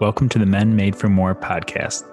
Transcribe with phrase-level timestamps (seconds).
[0.00, 2.04] Welcome to the Men Made for More podcast,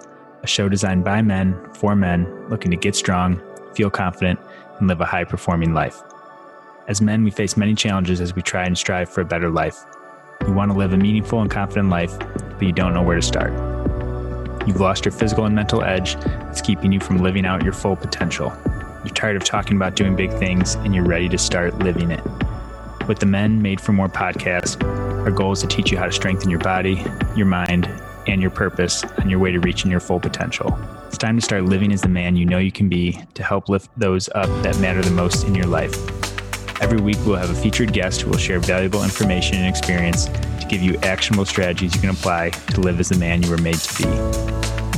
[0.44, 3.42] a show designed by men for men looking to get strong,
[3.76, 4.42] feel confident,
[4.78, 6.04] and live a high performing life.
[6.90, 9.86] As men, we face many challenges as we try and strive for a better life.
[10.46, 13.22] You want to live a meaningful and confident life, but you don't know where to
[13.22, 13.54] start.
[14.68, 17.96] You've lost your physical and mental edge that's keeping you from living out your full
[17.96, 18.52] potential.
[19.06, 22.20] You're tired of talking about doing big things and you're ready to start living it.
[23.08, 24.84] With the Men Made for More podcast,
[25.24, 27.06] our goal is to teach you how to strengthen your body,
[27.38, 27.90] your mind,
[28.28, 30.78] and your purpose on your way to reaching your full potential.
[31.06, 33.70] It's time to start living as the man you know you can be to help
[33.70, 35.96] lift those up that matter the most in your life.
[36.82, 40.68] Every week, we'll have a featured guest who will share valuable information and experience to
[40.68, 43.76] give you actionable strategies you can apply to live as the man you were made
[43.78, 44.10] to be.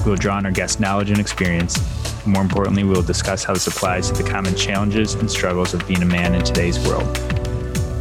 [0.03, 1.77] We will draw on our guest knowledge and experience.
[2.25, 5.87] More importantly, we will discuss how this applies to the common challenges and struggles of
[5.87, 7.38] being a man in today's world.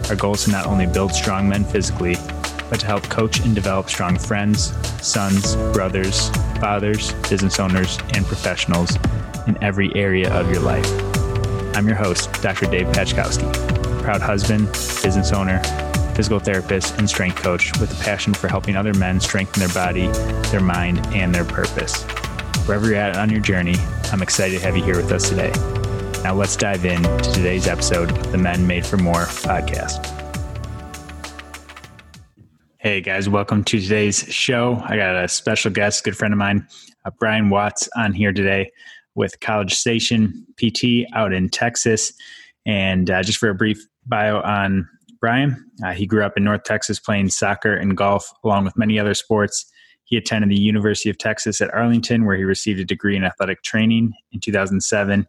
[0.08, 2.16] Our goal is to not only build strong men physically,
[2.70, 4.72] but to help coach and develop strong friends,
[5.06, 6.30] sons, brothers,
[6.60, 8.96] fathers, business owners, and professionals
[9.46, 10.86] in every area of your life.
[11.76, 12.66] I'm your host, Dr.
[12.66, 13.52] Dave Pachkowski,
[14.02, 14.66] proud husband,
[15.02, 15.62] business owner,
[16.14, 20.06] physical therapist, and strength coach with a passion for helping other men strengthen their body,
[20.50, 22.02] their mind, and their purpose.
[22.66, 23.76] Wherever you're at on your journey,
[24.10, 25.52] I'm excited to have you here with us today.
[26.24, 30.04] Now let's dive in to today's episode of the Men Made for More podcast.
[32.78, 34.82] Hey guys, welcome to today's show.
[34.84, 36.66] I got a special guest, good friend of mine,
[37.04, 38.72] uh, Brian Watts, on here today
[39.14, 42.12] with College Station PT out in Texas.
[42.66, 44.88] And uh, just for a brief bio on
[45.20, 48.98] Brian, uh, he grew up in North Texas playing soccer and golf, along with many
[48.98, 49.70] other sports.
[50.02, 53.62] He attended the University of Texas at Arlington, where he received a degree in athletic
[53.62, 55.28] training in 2007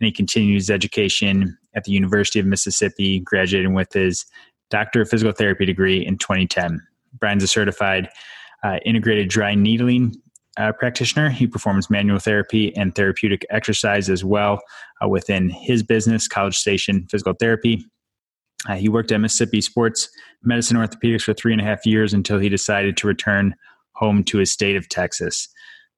[0.00, 4.24] and he continued his education at the University of Mississippi, graduating with his
[4.70, 6.80] Doctor of Physical Therapy degree in 2010.
[7.18, 8.08] Brian's a certified
[8.62, 10.14] uh, integrated dry needling
[10.58, 11.30] uh, practitioner.
[11.30, 14.60] He performs manual therapy and therapeutic exercise as well
[15.02, 17.84] uh, within his business, College Station Physical Therapy.
[18.68, 20.08] Uh, he worked at Mississippi Sports
[20.42, 23.54] Medicine Orthopedics for three and a half years until he decided to return
[23.92, 25.48] home to his state of Texas.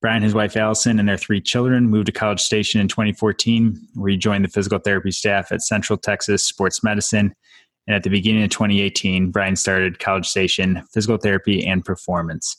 [0.01, 3.79] Brian, and his wife Allison, and their three children moved to College Station in 2014,
[3.95, 7.35] where he joined the physical therapy staff at Central Texas Sports Medicine.
[7.87, 12.57] And at the beginning of 2018, Brian started College Station Physical Therapy and Performance.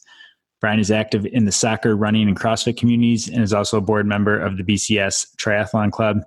[0.60, 4.06] Brian is active in the soccer, running, and CrossFit communities and is also a board
[4.06, 6.22] member of the BCS Triathlon Club.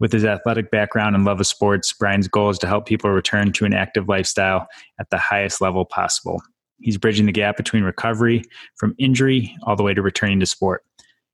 [0.00, 3.52] With his athletic background and love of sports, Brian's goal is to help people return
[3.52, 4.66] to an active lifestyle
[4.98, 6.40] at the highest level possible.
[6.80, 8.42] He's bridging the gap between recovery
[8.76, 10.84] from injury all the way to returning to sport.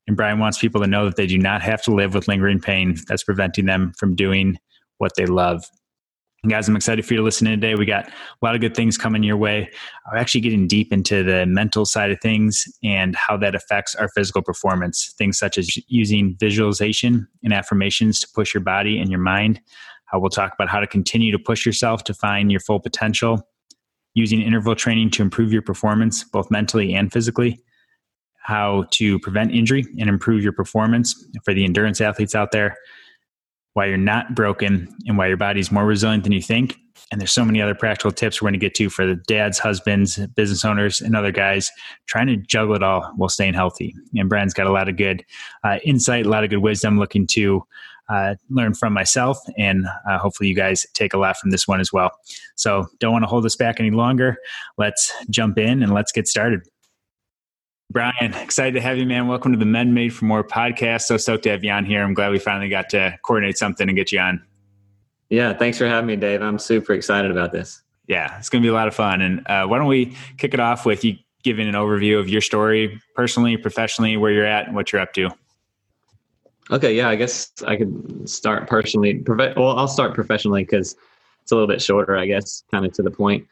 [0.07, 2.59] And Brian wants people to know that they do not have to live with lingering
[2.59, 4.57] pain that's preventing them from doing
[4.97, 5.65] what they love.
[6.43, 7.73] And guys, I'm excited for you to listen in today.
[7.73, 8.11] We got a
[8.43, 9.67] lot of good things coming your way.
[10.11, 14.09] We're actually getting deep into the mental side of things and how that affects our
[14.09, 15.11] physical performance.
[15.17, 19.59] Things such as using visualization and affirmations to push your body and your mind.
[20.05, 23.41] How we'll talk about how to continue to push yourself to find your full potential
[24.15, 27.61] using interval training to improve your performance, both mentally and physically,
[28.41, 32.75] how to prevent injury and improve your performance for the endurance athletes out there,
[33.73, 36.77] why you're not broken, and why your body's more resilient than you think.
[37.11, 39.59] And there's so many other practical tips we're going to get to for the dads,
[39.59, 41.71] husbands, business owners, and other guys
[42.07, 43.93] trying to juggle it all while staying healthy.
[44.15, 45.23] And Brian's got a lot of good
[45.63, 47.63] uh, insight, a lot of good wisdom looking to
[48.09, 51.79] uh, learn from myself, and uh, hopefully you guys take a lot from this one
[51.79, 52.11] as well.
[52.55, 54.37] So don't want to hold us back any longer.
[54.77, 56.61] Let's jump in and let's get started.
[57.91, 59.27] Brian, excited to have you, man.
[59.27, 61.03] Welcome to the Men Made for More podcast.
[61.03, 62.03] So stoked to have you on here.
[62.03, 64.43] I'm glad we finally got to coordinate something and get you on.
[65.29, 66.41] Yeah, thanks for having me, Dave.
[66.41, 67.81] I'm super excited about this.
[68.07, 69.21] Yeah, it's going to be a lot of fun.
[69.21, 72.41] And uh, why don't we kick it off with you giving an overview of your
[72.41, 75.29] story, personally, professionally, where you're at, and what you're up to?
[76.71, 79.23] Okay, yeah, I guess I could start personally.
[79.27, 80.95] Well, I'll start professionally because
[81.43, 83.45] it's a little bit shorter, I guess, kind of to the point.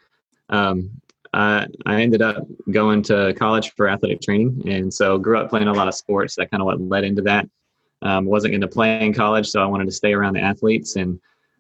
[0.50, 0.90] Um,
[1.32, 5.68] I, I ended up going to college for athletic training, and so grew up playing
[5.68, 6.36] a lot of sports.
[6.36, 7.48] That kind of what led into that.
[8.02, 10.96] Um, wasn't going to play in college, so I wanted to stay around the athletes,
[10.96, 11.20] and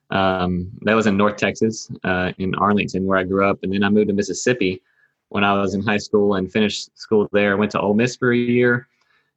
[0.10, 3.60] um, that was in North Texas, uh, in Arlington, where I grew up.
[3.62, 4.82] And then I moved to Mississippi
[5.30, 7.58] when I was in high school and finished school there.
[7.58, 8.88] Went to Ole Miss for a year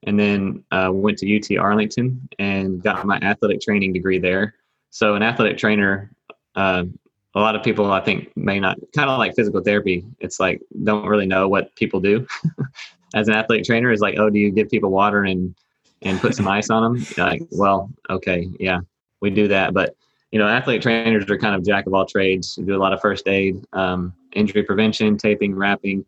[0.07, 4.55] and then uh, went to UT Arlington and got my athletic training degree there.
[4.91, 6.11] So, an athletic trainer,
[6.55, 6.85] uh,
[7.35, 10.05] a lot of people I think may not kind of like physical therapy.
[10.21, 12.27] It's like don't really know what people do.
[13.15, 15.55] As an athletic trainer, is like, oh, do you give people water and
[16.03, 17.07] and put some ice on them?
[17.19, 18.81] Like, well, okay, yeah,
[19.21, 19.97] we do that, but
[20.33, 22.59] you know, athletic trainers are kind of jack of all trades.
[22.59, 26.05] We do a lot of first aid, um, injury prevention, taping, wrapping,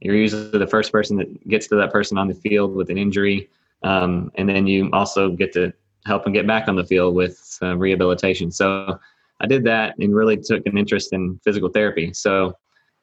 [0.00, 2.98] you're usually the first person that gets to that person on the field with an
[2.98, 3.48] injury,
[3.82, 5.72] um, and then you also get to
[6.06, 8.50] help them get back on the field with uh, rehabilitation.
[8.50, 8.98] So
[9.40, 12.12] I did that and really took an interest in physical therapy.
[12.12, 12.56] So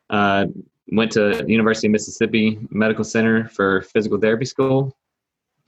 [0.10, 0.46] uh,
[0.92, 4.96] went to University of Mississippi Medical Center for physical therapy school,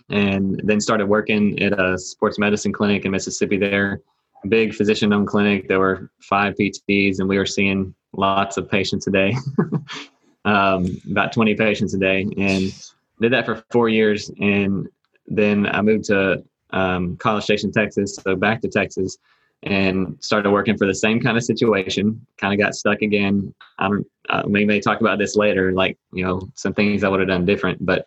[0.09, 3.57] and then started working at a sports medicine clinic in Mississippi.
[3.57, 4.01] There,
[4.49, 5.67] big physician-owned clinic.
[5.67, 9.35] There were five PTs, and we were seeing lots of patients a day,
[10.45, 12.73] um, about 20 patients a day, and
[13.21, 14.31] did that for four years.
[14.39, 14.87] And
[15.27, 19.17] then I moved to um, College Station, Texas, so back to Texas,
[19.63, 22.25] and started working for the same kind of situation.
[22.37, 23.53] Kind of got stuck again.
[23.79, 24.07] I don't.
[24.29, 27.29] Uh, we may talk about this later, like you know some things I would have
[27.29, 28.05] done different, but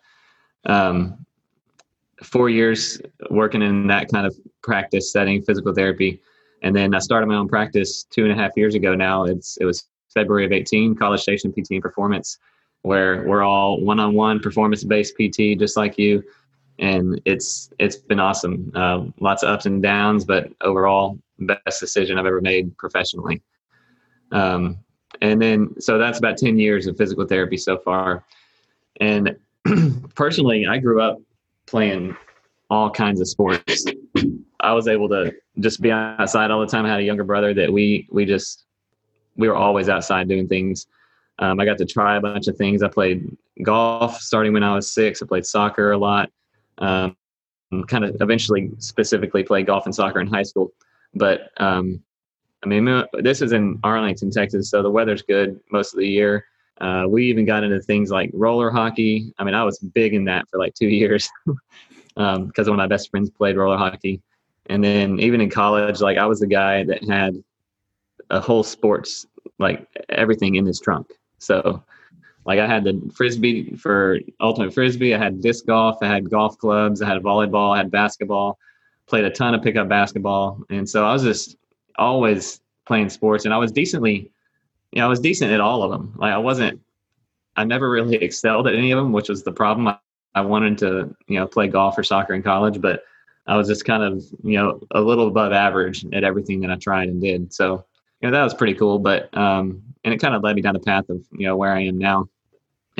[0.65, 1.25] um,
[2.23, 6.21] four years working in that kind of practice setting, physical therapy,
[6.61, 8.95] and then I started my own practice two and a half years ago.
[8.95, 12.37] Now it's it was February of eighteen, College Station PT and Performance,
[12.81, 16.23] where we're all one-on-one performance-based PT, just like you
[16.79, 18.71] and it's it's been awesome.
[18.75, 23.41] Uh, lots of ups and downs, but overall, best decision I've ever made professionally.
[24.31, 24.77] Um,
[25.21, 28.23] and then, so that's about ten years of physical therapy so far.
[28.99, 29.37] And
[30.15, 31.19] personally, I grew up
[31.65, 32.15] playing
[32.69, 33.85] all kinds of sports.
[34.59, 36.85] I was able to just be outside all the time.
[36.85, 38.65] I had a younger brother that we we just
[39.37, 40.87] we were always outside doing things.
[41.39, 42.81] Um, I got to try a bunch of things.
[42.81, 45.21] I played golf starting when I was six.
[45.21, 46.31] I played soccer a lot
[46.79, 47.15] um,
[47.87, 50.71] kind of eventually specifically played golf and soccer in high school.
[51.13, 52.01] But um,
[52.63, 56.45] I mean, this is in Arlington, Texas, so the weather's good most of the year.
[56.79, 59.33] Uh, we even got into things like roller hockey.
[59.39, 62.77] I mean, I was big in that for like two years because um, one of
[62.77, 64.21] my best friends played roller hockey.
[64.69, 67.41] And then even in college, like I was the guy that had
[68.29, 69.25] a whole sports,
[69.59, 71.13] like everything in his trunk.
[71.37, 71.83] So
[72.47, 75.13] like I had the frisbee for ultimate frisbee.
[75.13, 75.97] I had disc golf.
[76.01, 77.01] I had golf clubs.
[77.01, 77.75] I had volleyball.
[77.75, 78.57] I had basketball.
[79.05, 81.55] Played a ton of pickup basketball, and so I was just
[81.97, 83.45] always playing sports.
[83.45, 84.31] And I was decently,
[84.91, 86.13] you know, I was decent at all of them.
[86.17, 86.81] Like I wasn't,
[87.55, 89.87] I never really excelled at any of them, which was the problem.
[89.87, 89.97] I,
[90.35, 93.03] I wanted to, you know, play golf or soccer in college, but
[93.47, 96.75] I was just kind of, you know, a little above average at everything that I
[96.75, 97.53] tried and did.
[97.53, 97.85] So,
[98.21, 98.99] you know, that was pretty cool.
[98.99, 101.73] But um, and it kind of led me down the path of you know where
[101.73, 102.29] I am now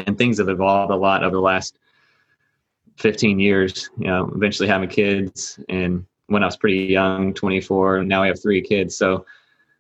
[0.06, 1.78] and things have evolved a lot over the last
[2.98, 8.22] 15 years you know eventually having kids and when i was pretty young 24 now
[8.22, 9.26] we have three kids so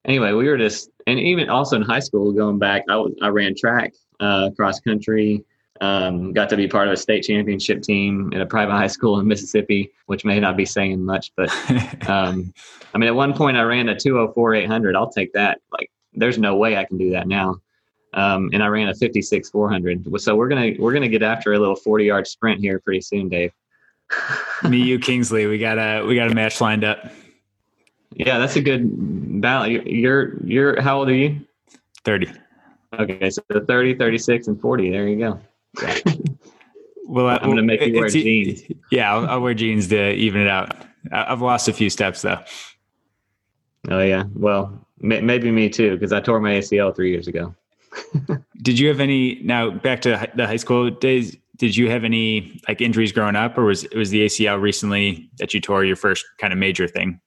[0.05, 3.29] anyway we were just and even also in high school going back i, was I
[3.29, 5.43] ran track uh, cross country
[5.81, 9.19] um, got to be part of a state championship team in a private high school
[9.19, 11.49] in mississippi which may not be saying much but
[12.09, 12.53] um,
[12.93, 16.37] i mean at one point i ran a 204 800 i'll take that like there's
[16.37, 17.59] no way i can do that now
[18.13, 20.19] um, and I ran a 56 400.
[20.19, 23.29] So we're gonna we're gonna get after a little 40 yard sprint here pretty soon,
[23.29, 23.53] Dave.
[24.67, 27.11] Me, you, Kingsley, we got a we got a match lined up.
[28.11, 29.67] Yeah, that's a good battle.
[29.67, 31.41] You're you're how old are you?
[32.03, 32.31] 30.
[32.97, 34.91] Okay, so 30, 36, and 40.
[34.91, 35.39] There you go.
[35.81, 35.99] Yeah.
[37.07, 38.63] well, I'm going to make you wear jeans.
[38.91, 40.75] Yeah, I'll, I'll wear jeans to even it out.
[41.11, 42.39] I've lost a few steps though.
[43.89, 47.55] Oh yeah, well, maybe me too because I tore my ACL three years ago.
[48.61, 51.37] did you have any now back to the high school days?
[51.55, 55.29] Did you have any like injuries growing up, or was it was the ACL recently
[55.39, 57.19] that you tore your first kind of major thing?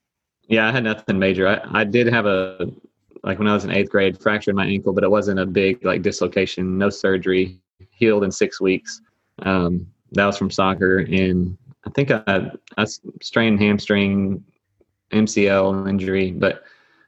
[0.48, 1.48] Yeah, I had nothing major.
[1.48, 2.70] I, I did have a
[3.22, 5.84] like when I was in eighth grade, fractured my ankle, but it wasn't a big
[5.84, 6.78] like dislocation.
[6.78, 7.60] No surgery.
[8.00, 9.00] Healed in six weeks.
[9.42, 12.84] Um, that was from soccer, and I think I, I
[13.22, 14.44] strained hamstring,
[15.12, 16.64] MCL injury, but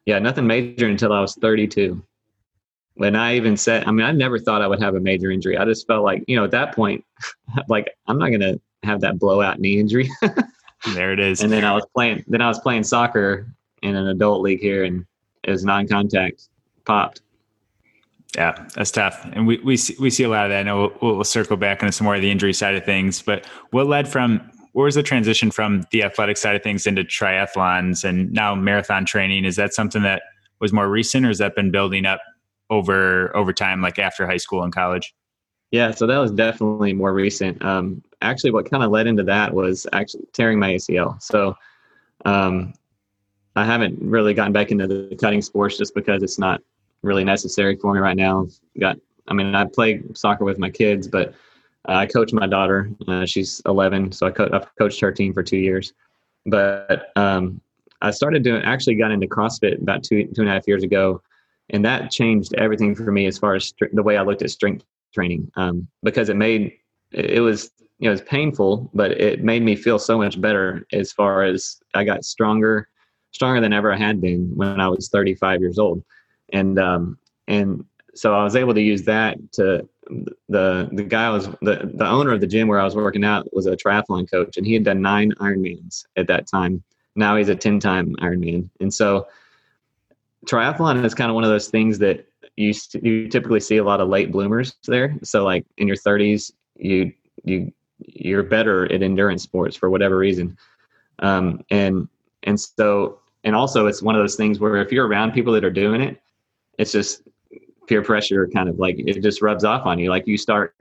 [0.07, 2.03] yeah, nothing major until I was 32
[2.95, 5.57] when I even said, I mean, I never thought I would have a major injury.
[5.57, 7.05] I just felt like, you know, at that point,
[7.69, 10.11] like I'm not going to have that blowout knee injury.
[10.95, 11.43] there it is.
[11.43, 13.47] And then I was playing, then I was playing soccer
[13.83, 15.07] in an adult league here and
[15.45, 16.49] it was non-contact
[16.85, 17.23] popped.
[18.35, 19.25] Yeah, that's tough.
[19.33, 20.65] And we, we see, we see a lot of that.
[20.65, 23.47] Know we'll, we'll circle back into some more of the injury side of things, but
[23.71, 28.05] what led from, where was the transition from the athletic side of things into triathlons
[28.05, 29.45] and now marathon training?
[29.45, 30.23] Is that something that
[30.61, 32.21] was more recent or has that been building up
[32.71, 35.15] over over time, like after high school and college?
[35.73, 37.63] Yeah, so that was definitely more recent.
[37.63, 41.21] Um, actually, what kind of led into that was actually tearing my ACL.
[41.21, 41.55] So
[42.25, 42.73] um,
[43.57, 46.63] I haven't really gotten back into the cutting sports just because it's not
[47.03, 48.47] really necessary for me right now.
[48.79, 51.35] Got, I mean, I play soccer with my kids, but
[51.89, 52.91] uh, I coach my daughter.
[53.09, 55.93] Uh, she's 11, so I co- I've coached her team for two years.
[56.47, 57.61] But um,
[58.01, 61.23] I started doing, actually got into CrossFit about two two and a half years ago,
[61.71, 64.85] and that changed everything for me as far as the way I looked at strength
[65.15, 66.73] training um, because it made
[67.13, 70.87] it was you know it was painful, but it made me feel so much better
[70.93, 72.89] as far as I got stronger,
[73.31, 76.03] stronger than ever I had been when I was 35 years old,
[76.53, 77.19] and um,
[77.49, 79.89] and so I was able to use that to
[80.49, 83.53] the the guy was the the owner of the gym where I was working out
[83.53, 86.83] was a triathlon coach, and he had done nine Ironmans at that time.
[87.17, 89.27] Now he's a ten time Ironman, and so
[90.47, 94.01] triathlon is kind of one of those things that you you typically see a lot
[94.01, 95.17] of late bloomers there.
[95.23, 97.13] So like in your 30s, you
[97.45, 100.57] you you're better at endurance sports for whatever reason,
[101.21, 102.09] um, and
[102.43, 105.65] and so and also it's one of those things where if you're around people that
[105.65, 106.22] are doing it,
[106.79, 107.23] it's just
[107.87, 110.11] peer pressure kind of like it just rubs off on you.
[110.11, 110.75] Like you start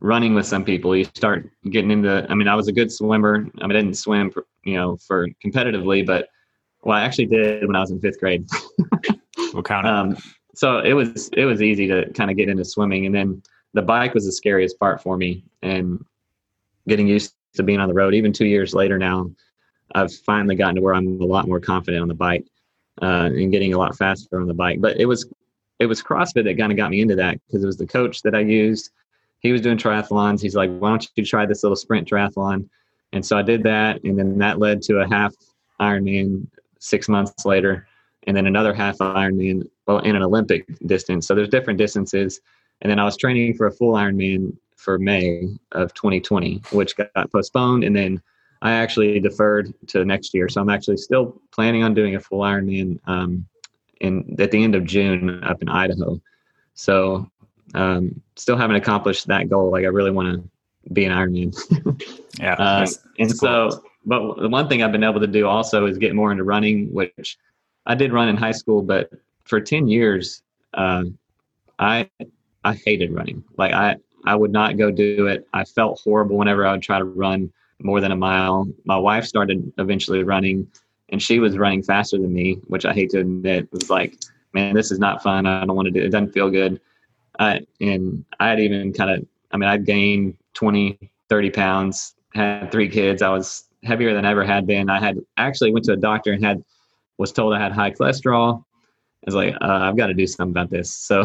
[0.00, 2.26] running with some people, you start getting into.
[2.28, 3.46] I mean, I was a good swimmer.
[3.60, 6.28] I mean, I didn't swim, for, you know, for competitively, but
[6.82, 8.46] well, I actually did when I was in fifth grade.
[9.54, 9.90] we'll count it.
[9.90, 10.16] Um,
[10.54, 13.42] so it was it was easy to kind of get into swimming, and then
[13.74, 16.04] the bike was the scariest part for me, and
[16.88, 18.14] getting used to being on the road.
[18.14, 19.30] Even two years later now,
[19.94, 22.46] I've finally gotten to where I'm a lot more confident on the bike
[23.00, 24.80] uh, and getting a lot faster on the bike.
[24.80, 25.30] But it was
[25.78, 28.22] it was CrossFit that kind of got me into that because it was the coach
[28.22, 28.90] that I used.
[29.40, 30.40] He was doing triathlons.
[30.40, 32.68] He's like, "Why don't you try this little sprint triathlon?"
[33.12, 35.34] And so I did that, and then that led to a half
[35.80, 36.46] Ironman
[36.78, 37.86] six months later,
[38.26, 41.26] and then another half Ironman well in an Olympic distance.
[41.26, 42.40] So there's different distances,
[42.80, 47.30] and then I was training for a full Ironman for May of 2020, which got
[47.30, 48.22] postponed, and then
[48.62, 50.48] I actually deferred to next year.
[50.48, 53.44] So I'm actually still planning on doing a full Ironman um,
[54.00, 56.20] in at the end of June up in Idaho.
[56.74, 57.28] So
[57.74, 59.72] um, still haven't accomplished that goal.
[59.72, 61.52] Like I really want to be an Ironman.
[62.40, 63.82] yeah, uh, that's, and that's so, cool.
[64.06, 66.92] but the one thing I've been able to do also is get more into running,
[66.94, 67.38] which
[67.86, 69.10] I did run in high school, but
[69.42, 70.40] for ten years,
[70.74, 71.04] uh,
[71.80, 72.08] I
[72.62, 73.42] I hated running.
[73.56, 75.48] Like I I would not go do it.
[75.52, 78.66] I felt horrible whenever I would try to run more than a mile.
[78.84, 80.68] My wife started eventually running
[81.08, 83.64] and she was running faster than me, which I hate to admit.
[83.64, 84.18] It was like,
[84.54, 85.46] man, this is not fun.
[85.46, 86.06] I don't want to do it.
[86.06, 86.80] It doesn't feel good.
[87.38, 90.98] I, and I had even kind of, I mean, I'd gained 20,
[91.28, 93.22] 30 pounds, had three kids.
[93.22, 94.88] I was heavier than I ever had been.
[94.88, 96.64] I had actually went to a doctor and had,
[97.18, 98.64] was told I had high cholesterol.
[98.64, 100.90] I was like, uh, I've got to do something about this.
[100.92, 101.24] So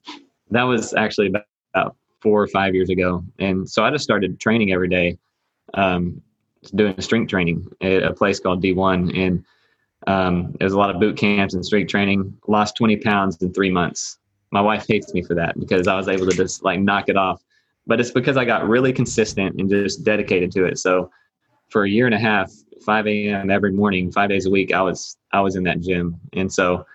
[0.50, 3.24] that was actually about four or five years ago.
[3.38, 5.16] And so I just started training every day.
[5.74, 6.22] Um,
[6.74, 9.44] doing strength training at a place called D1, and
[10.06, 12.36] um, there was a lot of boot camps and strength training.
[12.46, 14.18] Lost 20 pounds in three months.
[14.50, 17.16] My wife hates me for that because I was able to just like knock it
[17.16, 17.42] off.
[17.86, 20.78] But it's because I got really consistent and just dedicated to it.
[20.78, 21.10] So
[21.68, 22.52] for a year and a half,
[22.84, 23.50] 5 a.m.
[23.50, 26.86] every morning, five days a week, I was I was in that gym, and so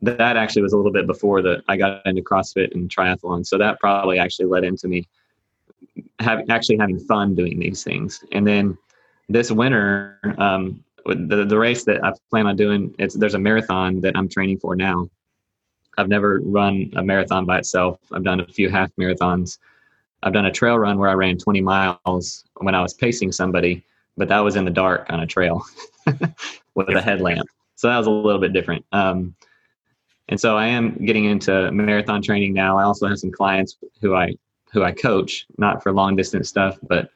[0.00, 3.44] that actually was a little bit before that I got into CrossFit and triathlon.
[3.44, 5.08] So that probably actually led into me
[6.20, 8.24] having actually having fun doing these things.
[8.32, 8.76] And then
[9.28, 14.00] this winter, um, the the race that I plan on doing, it's there's a marathon
[14.00, 15.08] that I'm training for now.
[15.96, 17.98] I've never run a marathon by itself.
[18.12, 19.58] I've done a few half marathons.
[20.22, 23.84] I've done a trail run where I ran 20 miles when I was pacing somebody,
[24.16, 25.64] but that was in the dark on a trail
[26.74, 27.48] with a headlamp.
[27.76, 28.84] So that was a little bit different.
[28.92, 29.34] Um,
[30.28, 32.78] and so I am getting into marathon training now.
[32.78, 34.34] I also have some clients who I
[34.72, 37.10] who I coach, not for long distance stuff, but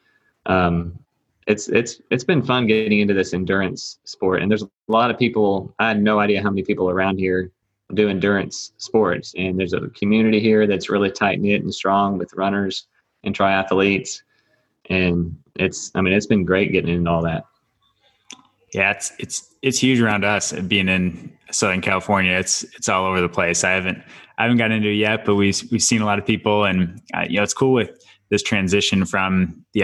[0.45, 0.97] um,
[1.47, 4.41] it's it's it's been fun getting into this endurance sport.
[4.41, 7.51] And there's a lot of people i had no idea how many people around here
[7.93, 9.33] do endurance sports.
[9.37, 12.87] And there's a community here that's really tight knit and strong with runners
[13.23, 14.21] and triathletes.
[14.89, 17.45] And it's i mean it's been great getting into all that
[18.73, 23.21] yeah it's it's it's huge around us being in southern california it's it's all over
[23.21, 24.01] the place i haven't
[24.37, 27.01] i haven't gotten into it yet but we've we've seen a lot of people and
[27.13, 27.91] uh, you know it's cool with
[28.29, 29.83] this transition from the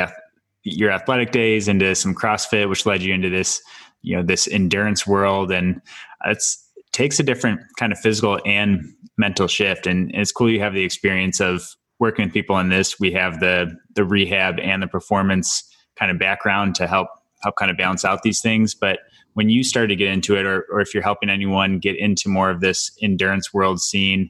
[0.64, 3.62] your athletic days into some CrossFit, which led you into this,
[4.02, 5.82] you know, this endurance world, and
[6.26, 8.84] it's it takes a different kind of physical and
[9.18, 9.88] mental shift.
[9.88, 11.64] And, and it's cool you have the experience of
[12.00, 13.00] working with people in this.
[13.00, 15.64] We have the the rehab and the performance
[15.98, 17.10] kind of background to help
[17.42, 18.74] help kind of balance out these things.
[18.76, 19.00] But
[19.34, 22.30] when you start to get into it, or or if you're helping anyone get into
[22.30, 24.30] more of this endurance world scene,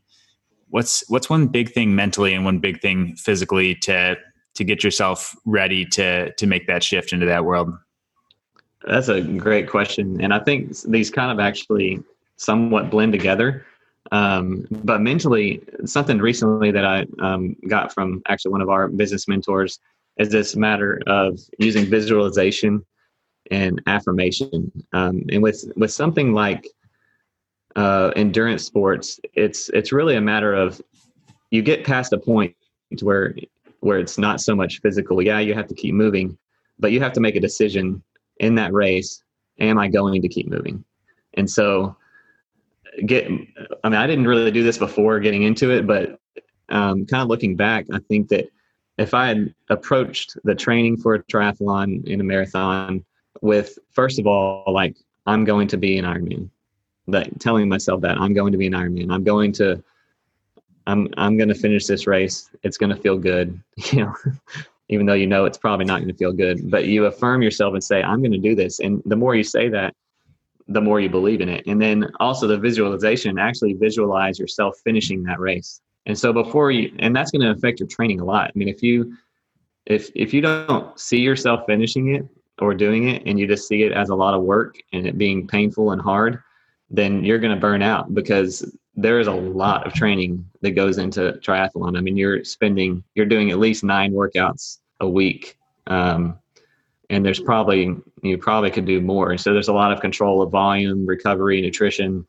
[0.69, 4.17] what's what's one big thing mentally and one big thing physically to
[4.55, 7.73] to get yourself ready to to make that shift into that world?
[8.87, 12.01] That's a great question, and I think these kind of actually
[12.37, 13.65] somewhat blend together.
[14.11, 19.27] Um, but mentally, something recently that I um, got from actually one of our business
[19.27, 19.79] mentors
[20.17, 22.85] is this matter of using visualization
[23.51, 24.71] and affirmation.
[24.93, 26.67] Um, and with with something like
[27.75, 30.81] uh, endurance sports, it's it's really a matter of
[31.51, 32.55] you get past a point
[33.01, 33.35] where
[33.81, 35.21] where it's not so much physical.
[35.21, 36.37] Yeah, you have to keep moving,
[36.79, 38.03] but you have to make a decision
[38.39, 39.23] in that race.
[39.59, 40.83] Am I going to keep moving?
[41.35, 41.95] And so,
[43.05, 43.25] get.
[43.83, 46.19] I mean, I didn't really do this before getting into it, but
[46.69, 48.49] um, kind of looking back, I think that
[48.97, 53.05] if I had approached the training for a triathlon in a marathon
[53.41, 56.49] with, first of all, like I'm going to be an Ironman,
[57.07, 59.83] that telling myself that I'm going to be an Ironman, I'm going to
[60.89, 62.49] I'm I'm going to finish this race.
[62.63, 64.15] It's going to feel good, you know,
[64.89, 66.69] even though you know it's probably not going to feel good.
[66.69, 69.43] But you affirm yourself and say, "I'm going to do this." And the more you
[69.43, 69.95] say that,
[70.67, 71.65] the more you believe in it.
[71.67, 73.37] And then also the visualization.
[73.37, 75.81] Actually, visualize yourself finishing that race.
[76.05, 78.47] And so before you, and that's going to affect your training a lot.
[78.49, 79.15] I mean, if you
[79.85, 82.27] if if you don't see yourself finishing it
[82.61, 85.17] or doing it, and you just see it as a lot of work and it
[85.17, 86.41] being painful and hard,
[86.89, 90.97] then you're going to burn out because there is a lot of training that goes
[90.97, 91.97] into triathlon.
[91.97, 95.57] I mean, you're spending, you're doing at least nine workouts a week.
[95.87, 96.37] Um,
[97.09, 99.37] and there's probably, you probably could do more.
[99.37, 102.25] So there's a lot of control of volume, recovery, nutrition.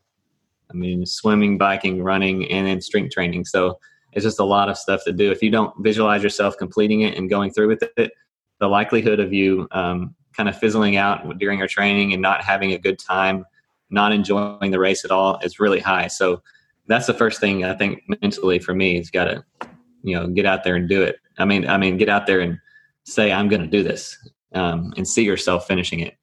[0.71, 3.45] I mean, swimming, biking, running, and then strength training.
[3.47, 3.79] So
[4.13, 5.31] it's just a lot of stuff to do.
[5.31, 8.13] If you don't visualize yourself completing it and going through with it,
[8.61, 12.73] the likelihood of you um, kind of fizzling out during our training and not having
[12.73, 13.45] a good time
[13.91, 16.07] not enjoying the race at all is really high.
[16.07, 16.43] So
[16.87, 19.45] that's the first thing I think mentally for me is got to,
[20.03, 21.17] you know, get out there and do it.
[21.39, 22.59] I mean, I mean, get out there and
[23.05, 24.17] say, I'm going to do this
[24.55, 26.17] um, and see yourself finishing it.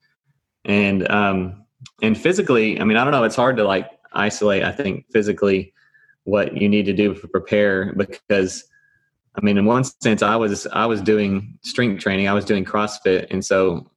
[0.66, 1.66] And, um,
[2.02, 5.74] and physically, I mean, I don't know, it's hard to like isolate, I think physically
[6.24, 8.66] what you need to do to prepare because
[9.36, 12.66] I mean, in one sense, I was I was doing strength training, I was doing
[12.66, 13.88] CrossFit, and so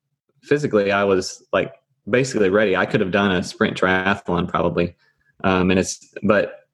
[0.43, 1.75] physically, I was like
[2.09, 2.77] basically ready.
[2.77, 4.97] I could have done a sprint triathlon probably.
[5.45, 6.67] Um, and it's, but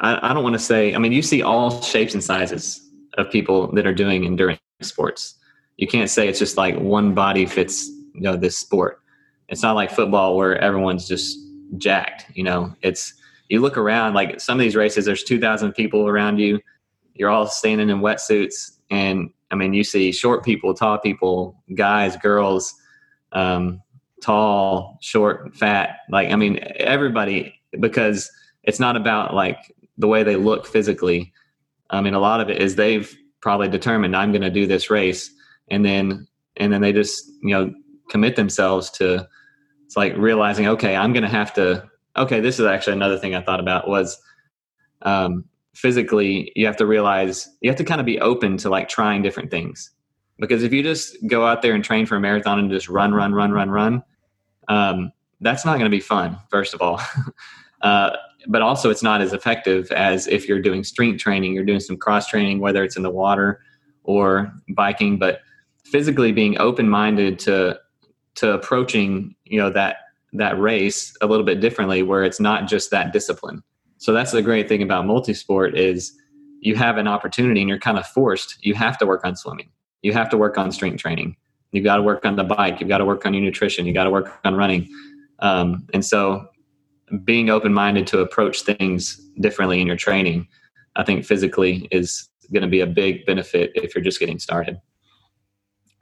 [0.00, 2.80] I, I don't want to say, I mean, you see all shapes and sizes
[3.18, 5.34] of people that are doing endurance sports.
[5.76, 9.00] You can't say it's just like one body fits, you know, this sport.
[9.48, 11.38] It's not like football where everyone's just
[11.78, 13.14] jacked, you know, it's,
[13.48, 16.60] you look around like some of these races, there's 2000 people around you.
[17.14, 22.16] You're all standing in wetsuits and I mean, you see short people, tall people, guys,
[22.16, 22.74] girls,
[23.32, 23.80] um,
[24.22, 25.98] tall, short, fat.
[26.10, 28.30] Like, I mean, everybody, because
[28.64, 29.58] it's not about like
[29.98, 31.32] the way they look physically.
[31.90, 34.90] I mean, a lot of it is they've probably determined I'm going to do this
[34.90, 35.30] race,
[35.68, 37.72] and then and then they just you know
[38.10, 39.26] commit themselves to
[39.84, 43.34] it's like realizing okay i'm going to have to okay this is actually another thing
[43.34, 44.20] i thought about was
[45.02, 45.44] um,
[45.76, 49.22] physically you have to realize you have to kind of be open to like trying
[49.22, 49.92] different things
[50.38, 53.14] because if you just go out there and train for a marathon and just run,
[53.14, 54.02] run, run, run, run,
[54.68, 57.00] um, that's not going to be fun, first of all.
[57.82, 58.10] uh,
[58.48, 61.96] but also, it's not as effective as if you're doing strength training, you're doing some
[61.96, 63.60] cross training, whether it's in the water
[64.04, 65.18] or biking.
[65.18, 65.40] But
[65.84, 67.78] physically being open minded to
[68.36, 69.96] to approaching, you know, that
[70.32, 73.62] that race a little bit differently, where it's not just that discipline.
[73.98, 76.12] So that's the great thing about multisport is
[76.60, 78.56] you have an opportunity and you're kind of forced.
[78.60, 79.70] You have to work on swimming
[80.06, 81.36] you have to work on strength training.
[81.72, 82.80] You've got to work on the bike.
[82.80, 83.86] You've got to work on your nutrition.
[83.86, 84.88] You got to work on running.
[85.40, 86.46] Um, and so,
[87.24, 90.46] being open minded to approach things differently in your training,
[90.94, 94.80] I think physically is going to be a big benefit if you're just getting started.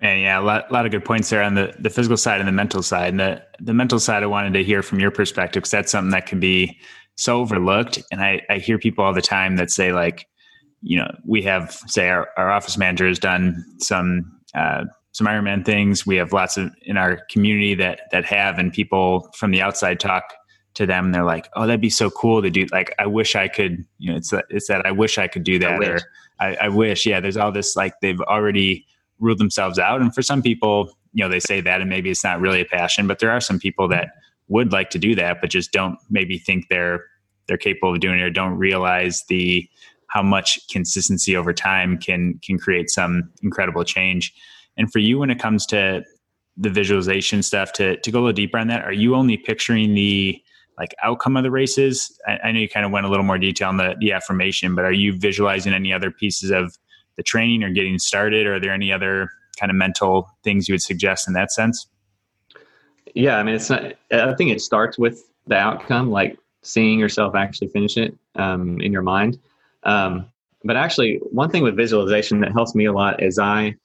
[0.01, 2.41] And yeah, a lot, a lot of good points there on the, the physical side
[2.41, 3.09] and the mental side.
[3.09, 6.11] And the, the mental side, I wanted to hear from your perspective because that's something
[6.11, 6.79] that can be
[7.17, 8.03] so overlooked.
[8.11, 10.27] And I, I hear people all the time that say, like,
[10.83, 15.65] you know, we have say our, our office manager has done some uh, some Ironman
[15.65, 16.05] things.
[16.07, 19.99] We have lots of in our community that that have, and people from the outside
[19.99, 20.25] talk
[20.75, 21.13] to them.
[21.13, 23.85] They're like, "Oh, that'd be so cool to do." Like, I wish I could.
[23.99, 25.99] You know, it's that, it's that I wish I could do that, I or
[26.39, 27.07] I, I wish.
[27.07, 28.85] Yeah, there's all this like they've already
[29.21, 32.25] ruled themselves out, and for some people, you know, they say that, and maybe it's
[32.25, 34.11] not really a passion, but there are some people that
[34.49, 37.05] would like to do that, but just don't maybe think they're
[37.47, 39.69] they're capable of doing it or don't realize the
[40.09, 44.35] how much consistency over time can can create some incredible change.
[44.77, 46.05] And for you, when it comes to
[46.57, 49.95] the visualization stuff, to to go a little deeper on that, are you only picturing
[49.95, 50.41] the
[50.79, 52.19] like outcome of the races?
[52.27, 54.75] I, I know you kind of went a little more detail on the the affirmation,
[54.75, 56.77] but are you visualizing any other pieces of
[57.17, 58.47] the training or getting started?
[58.47, 61.87] Or are there any other kind of mental things you would suggest in that sense?
[63.15, 63.95] Yeah, I mean, it's not.
[64.13, 68.93] I think it starts with the outcome, like seeing yourself actually finish it um, in
[68.93, 69.39] your mind.
[69.85, 70.27] Um,
[70.65, 73.77] but actually, one thing with visualization that helps me a lot is I,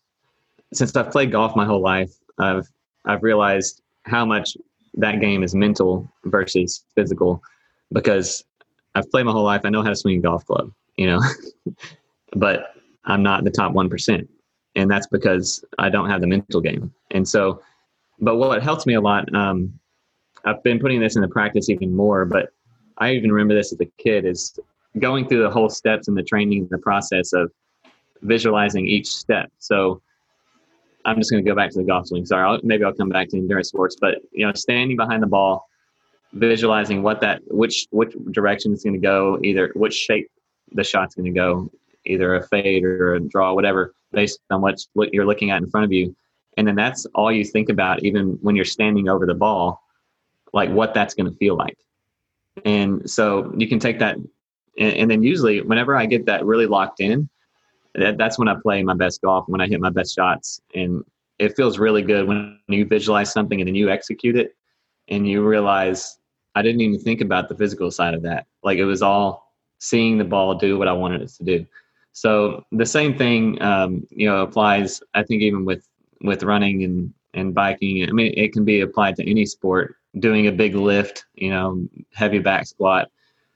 [0.74, 2.68] since I've played golf my whole life, I've
[3.06, 4.58] I've realized how much
[4.96, 7.44] that game is mental versus physical,
[7.92, 8.44] because
[8.96, 9.62] I've played my whole life.
[9.63, 11.22] I know how to swing a golf club, you know,
[12.34, 12.74] but
[13.06, 14.28] I'm not the top 1%.
[14.76, 16.94] And that's because I don't have the mental game.
[17.12, 17.62] And so,
[18.21, 19.79] but what helps me a lot, um,
[20.45, 22.49] I've been putting this into practice even more, but
[22.97, 24.58] I even remember this as a kid is
[24.99, 27.51] going through the whole steps in the training, the process of
[28.21, 29.51] visualizing each step.
[29.60, 30.01] So
[31.05, 32.25] I'm just going to go back to the golf swing.
[32.25, 35.27] Sorry, I'll, maybe I'll come back to endurance sports, but you know, standing behind the
[35.27, 35.67] ball,
[36.34, 40.29] visualizing what that which which direction it's going to go, either which shape
[40.73, 41.71] the shot's going to go,
[42.05, 45.86] either a fade or a draw, whatever, based on what you're looking at in front
[45.86, 46.15] of you.
[46.60, 49.82] And then that's all you think about, even when you're standing over the ball,
[50.52, 51.78] like what that's going to feel like.
[52.65, 56.65] And so you can take that, and, and then usually whenever I get that really
[56.65, 57.30] locked in,
[57.95, 60.60] that, that's when I play my best golf, when I hit my best shots.
[60.76, 61.06] And
[61.38, 64.58] it feels really good when you visualize something and then you execute it
[65.08, 66.19] and you realize
[66.56, 68.48] I didn't even think about the physical side of that.
[68.63, 71.65] Like it was all seeing the ball do what I wanted it to do.
[72.12, 75.02] So the same thing, um, you know, applies.
[75.13, 75.88] I think even with
[76.21, 78.08] with running and and biking.
[78.08, 79.95] I mean, it can be applied to any sport.
[80.19, 83.10] Doing a big lift, you know, heavy back squat.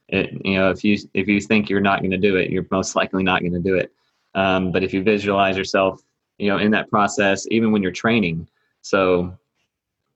[0.09, 2.67] It, you know, if you if you think you're not going to do it, you're
[2.69, 3.91] most likely not going to do it.
[4.35, 6.01] Um, but if you visualize yourself,
[6.37, 8.47] you know, in that process, even when you're training,
[8.81, 9.35] so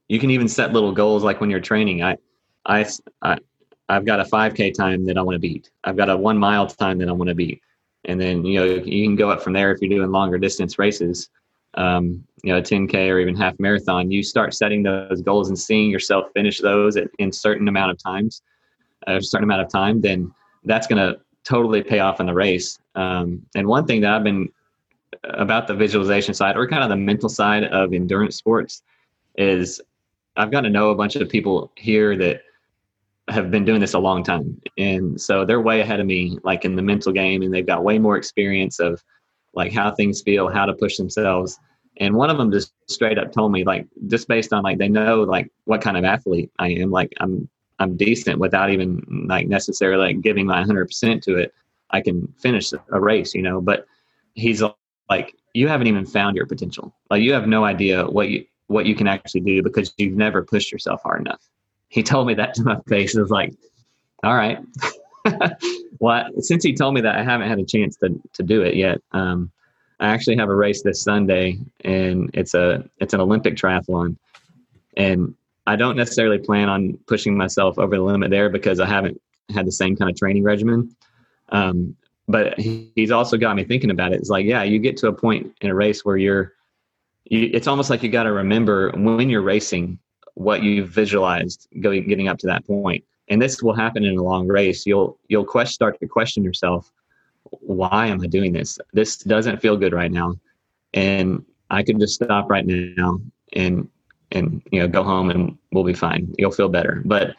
[0.08, 1.24] you can even set little goals.
[1.24, 2.18] Like when you're training, I,
[2.66, 2.86] I,
[3.22, 3.38] I
[3.90, 5.72] I've got a 5K time that I want to beat.
[5.84, 7.62] I've got a one mile time that I want to beat,
[8.06, 10.78] and then you know you can go up from there if you're doing longer distance
[10.78, 11.30] races.
[11.78, 14.12] Um, you know, a 10K or even half marathon.
[14.12, 17.98] You start setting those goals and seeing yourself finish those at, in certain amount of
[18.02, 18.42] times,
[19.08, 20.02] a certain amount of time.
[20.02, 22.80] Then that's going to totally pay off in the race.
[22.96, 24.50] Um, and one thing that I've been
[25.24, 28.84] about the visualization side or kind of the mental side of endurance sports
[29.38, 29.82] is
[30.36, 32.42] I've got to know a bunch of people here that
[33.30, 34.62] have been doing this a long time.
[34.78, 37.84] And so they're way ahead of me, like in the mental game, and they've got
[37.84, 39.04] way more experience of
[39.54, 41.60] like how things feel, how to push themselves.
[42.00, 44.88] And one of them just straight up told me, like, just based on like they
[44.88, 49.48] know like what kind of athlete I am, like I'm I'm decent without even like
[49.48, 51.54] necessarily like giving my 100% to it.
[51.92, 53.86] I can finish a race, you know, but
[54.34, 54.62] he's
[55.10, 56.94] like, you haven't even found your potential.
[57.10, 60.44] Like you have no idea what you, what you can actually do because you've never
[60.44, 61.42] pushed yourself hard enough.
[61.90, 63.16] He told me that to my face.
[63.16, 63.54] It was like,
[64.24, 64.60] all right.
[66.00, 68.76] well, since he told me that, I haven't had a chance to, to do it
[68.76, 69.00] yet.
[69.12, 69.52] Um,
[70.00, 74.18] I actually have a race this Sunday and it's a, it's an Olympic triathlon
[74.96, 79.22] and I don't necessarily plan on pushing myself over the limit there because I haven't
[79.54, 80.96] had the same kind of training regimen.
[81.50, 81.96] Um,
[82.28, 84.20] but he's also got me thinking about it.
[84.20, 86.54] It's like, yeah, you get to a point in a race where you're,
[87.26, 90.00] you, it's almost like you got to remember when you're racing
[90.34, 93.04] what you've visualized going getting up to that point.
[93.30, 94.86] And this will happen in a long race.
[94.86, 96.92] You'll you'll question, start to question yourself,
[97.68, 98.80] why am I doing this?
[98.94, 100.36] This doesn't feel good right now,
[100.94, 103.20] and I could just stop right now
[103.54, 103.90] and
[104.32, 106.34] and you know go home and we'll be fine.
[106.38, 107.02] You'll feel better.
[107.06, 107.36] But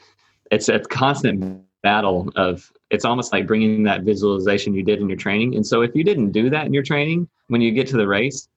[0.50, 5.18] it's a constant battle of it's almost like bringing that visualization you did in your
[5.18, 5.54] training.
[5.54, 8.08] And so if you didn't do that in your training when you get to the
[8.08, 8.48] race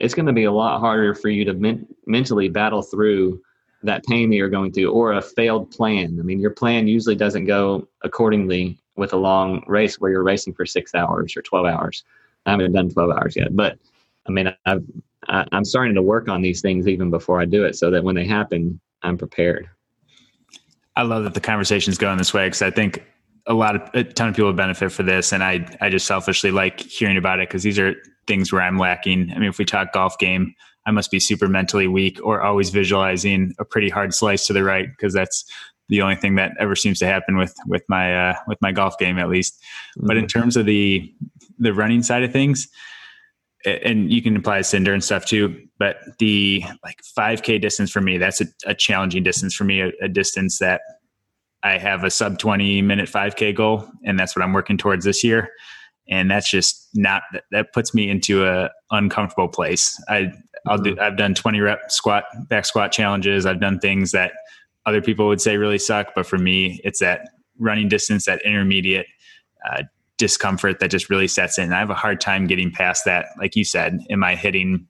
[0.00, 3.40] it's going to be a lot harder for you to men- mentally battle through
[3.82, 6.16] that pain that you're going through or a failed plan.
[6.18, 10.54] I mean your plan usually doesn't go accordingly with a long race where you're racing
[10.54, 12.04] for six hours or 12 hours
[12.46, 13.78] i haven't done 12 hours yet but
[14.28, 14.84] i mean i've
[15.28, 18.04] I, am starting to work on these things even before I do it, so that
[18.04, 19.68] when they happen, I'm prepared.
[20.96, 23.04] I love that the conversation's going this way because I think
[23.46, 26.50] a lot of a ton of people benefit for this, and I I just selfishly
[26.50, 27.94] like hearing about it because these are
[28.26, 29.30] things where I'm lacking.
[29.32, 30.54] I mean, if we talk golf game,
[30.86, 34.64] I must be super mentally weak or always visualizing a pretty hard slice to the
[34.64, 35.44] right because that's
[35.90, 38.96] the only thing that ever seems to happen with with my uh, with my golf
[38.98, 39.54] game at least.
[39.98, 40.06] Mm-hmm.
[40.06, 40.40] But in mm-hmm.
[40.40, 41.12] terms of the
[41.58, 42.68] the running side of things,
[43.64, 48.16] and you can apply cinder and stuff too but the like 5k distance for me
[48.18, 50.80] that's a, a challenging distance for me a, a, distance that
[51.62, 55.22] i have a sub 20 minute 5k goal and that's what i'm working towards this
[55.22, 55.50] year
[56.08, 60.32] and that's just not that, puts me into a uncomfortable place i
[60.66, 61.02] i'll do mm-hmm.
[61.02, 64.32] i've done 20 rep squat back squat challenges i've done things that
[64.86, 69.06] other people would say really suck but for me it's that running distance that intermediate
[69.70, 69.82] uh,
[70.20, 71.64] discomfort that just really sets in.
[71.64, 73.28] And I have a hard time getting past that.
[73.38, 74.86] Like you said, am I hitting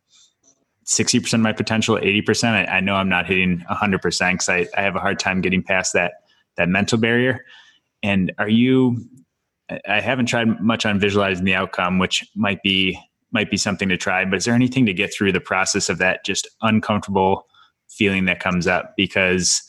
[0.86, 2.44] 60% of my potential, 80%?
[2.48, 5.62] I, I know I'm not hitting 100% because I, I have a hard time getting
[5.62, 6.14] past that,
[6.56, 7.44] that mental barrier.
[8.02, 9.06] And are you,
[9.88, 12.98] I haven't tried much on visualizing the outcome, which might be,
[13.30, 15.98] might be something to try, but is there anything to get through the process of
[15.98, 17.46] that just uncomfortable
[17.88, 18.94] feeling that comes up?
[18.96, 19.62] Because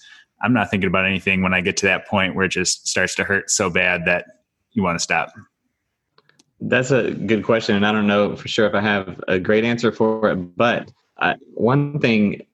[0.43, 3.15] I'm not thinking about anything when I get to that point where it just starts
[3.15, 4.25] to hurt so bad that
[4.73, 5.33] you want to stop.
[6.61, 9.63] that's a good question, and I don't know for sure if I have a great
[9.63, 10.35] answer for it.
[10.35, 12.45] But I, one thing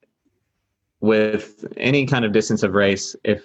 [1.00, 3.42] with any kind of distance of race, if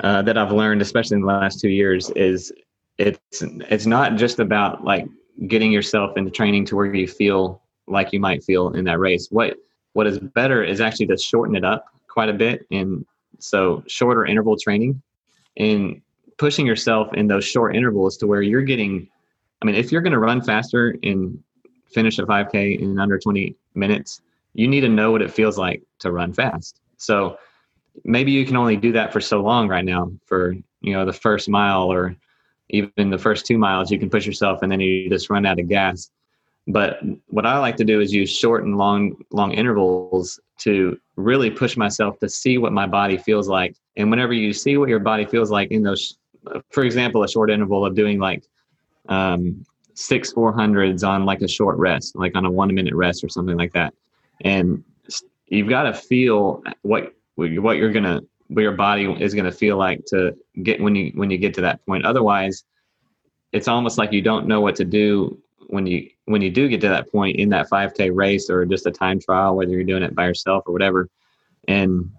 [0.00, 2.52] uh, that I've learned, especially in the last two years, is
[2.98, 5.06] it's it's not just about like
[5.48, 9.28] getting yourself into training to where you feel like you might feel in that race.
[9.30, 9.56] What
[9.92, 13.04] what is better is actually to shorten it up quite a bit, and
[13.38, 15.02] so shorter interval training,
[15.56, 16.00] and
[16.38, 19.08] pushing yourself in those short intervals to where you're getting.
[19.62, 21.42] I mean, if you're going to run faster and
[21.86, 24.20] finish a 5K in under 20 minutes,
[24.52, 26.80] you need to know what it feels like to run fast.
[26.96, 27.38] So
[28.04, 31.12] maybe you can only do that for so long right now for you know the
[31.12, 32.16] first mile or
[32.70, 35.60] even the first two miles you can push yourself and then you just run out
[35.60, 36.10] of gas
[36.66, 41.50] but what i like to do is use short and long long intervals to really
[41.50, 44.98] push myself to see what my body feels like and whenever you see what your
[44.98, 46.18] body feels like in those
[46.70, 48.44] for example a short interval of doing like
[49.08, 53.28] um, six 400s on like a short rest like on a one minute rest or
[53.28, 53.92] something like that
[54.40, 54.82] and
[55.48, 60.04] you've got to feel what what you're gonna what your body is gonna feel like
[60.06, 62.04] to get when you when you get to that point.
[62.04, 62.64] Otherwise,
[63.52, 66.80] it's almost like you don't know what to do when you when you do get
[66.80, 70.02] to that point in that 5k race or just a time trial whether you're doing
[70.02, 71.08] it by yourself or whatever
[71.68, 72.10] and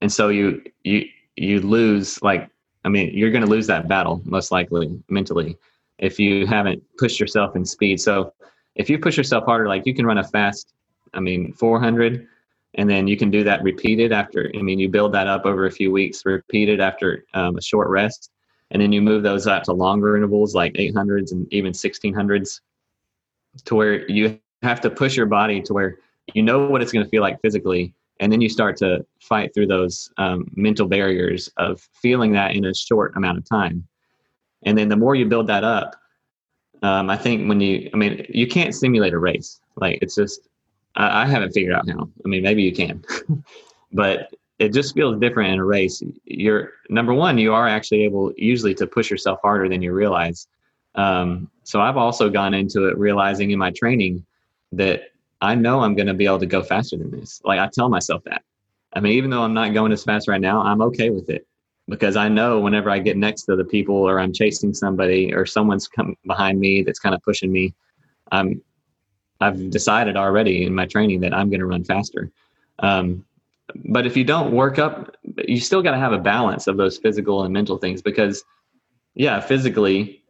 [0.00, 1.04] and so you you
[1.36, 2.48] you lose like
[2.84, 5.56] i mean you're going to lose that battle most likely mentally
[5.98, 7.98] if you haven't pushed yourself in speed.
[7.98, 8.34] So
[8.76, 10.74] if you push yourself harder like you can run a fast
[11.14, 12.26] i mean 400
[12.74, 15.66] and then you can do that repeated after i mean you build that up over
[15.66, 18.30] a few weeks repeated after um, a short rest
[18.70, 22.60] and then you move those out to longer intervals like 800s and even 1600s
[23.64, 25.98] to where you have to push your body to where
[26.34, 29.52] you know what it's going to feel like physically and then you start to fight
[29.52, 33.86] through those um, mental barriers of feeling that in a short amount of time
[34.64, 35.96] and then the more you build that up
[36.82, 40.48] um, i think when you i mean you can't simulate a race like it's just
[40.96, 42.08] I, I haven't figured out how.
[42.24, 43.04] I mean, maybe you can,
[43.92, 46.02] but it just feels different in a race.
[46.24, 50.48] You're number one, you are actually able usually to push yourself harder than you realize.
[50.94, 54.24] Um, so I've also gone into it realizing in my training
[54.70, 57.40] that I know I'm going to be able to go faster than this.
[57.44, 58.42] Like I tell myself that.
[58.92, 61.44] I mean, even though I'm not going as fast right now, I'm okay with it
[61.88, 65.44] because I know whenever I get next to the people or I'm chasing somebody or
[65.44, 67.74] someone's come behind me that's kind of pushing me,
[68.30, 68.62] I'm
[69.40, 72.30] I've decided already in my training that I'm going to run faster.
[72.78, 73.24] Um,
[73.86, 75.16] but if you don't work up,
[75.48, 78.44] you still got to have a balance of those physical and mental things because,
[79.14, 80.22] yeah, physically,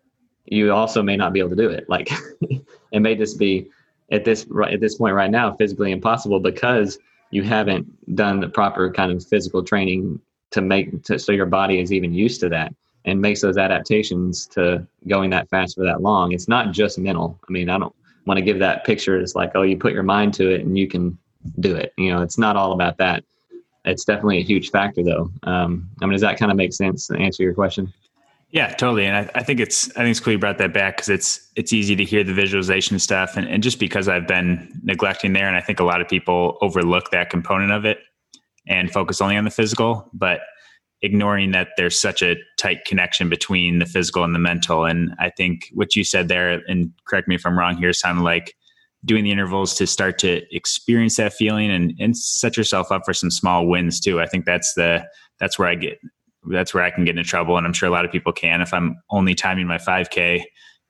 [0.47, 1.89] you also may not be able to do it.
[1.89, 2.11] Like
[2.93, 3.71] it may just be
[4.13, 6.99] at this at this point right now physically impossible because
[7.31, 10.21] you haven't done the proper kind of physical training
[10.53, 12.73] to make to, so your body is even used to that
[13.05, 16.33] and makes those adaptations to going that fast for that long.
[16.33, 17.39] It's not just mental.
[17.49, 17.95] I mean, I don't
[18.27, 20.77] want to give that picture It's like, oh, you put your mind to it and
[20.77, 21.17] you can
[21.61, 21.93] do it.
[21.97, 23.25] You know, it's not all about that.
[23.85, 25.31] It's definitely a huge factor, though.
[25.45, 27.93] Um, I mean, does that kind of make sense to answer your question?
[28.57, 29.05] Yeah, totally.
[29.05, 31.47] And I, I, think it's I think it's cool you brought that back because it's
[31.57, 35.47] it's easy to hear the visualization stuff, and, and just because I've been neglecting there,
[35.47, 37.99] and I think a lot of people overlook that component of it
[38.67, 40.09] and focus only on the physical.
[40.15, 40.41] But
[41.03, 44.87] ignoring that there's such a tight connection between the physical and the mental.
[44.87, 48.23] And I think what you said there, and correct me if I'm wrong here, sounded
[48.23, 48.55] like
[49.05, 53.13] doing the intervals to start to experience that feeling and, and set yourself up for
[53.13, 54.19] some small wins too.
[54.19, 55.05] I think that's the
[55.39, 55.99] that's where I get
[56.51, 57.57] that's where I can get into trouble.
[57.57, 60.43] And I'm sure a lot of people can if I'm only timing my 5K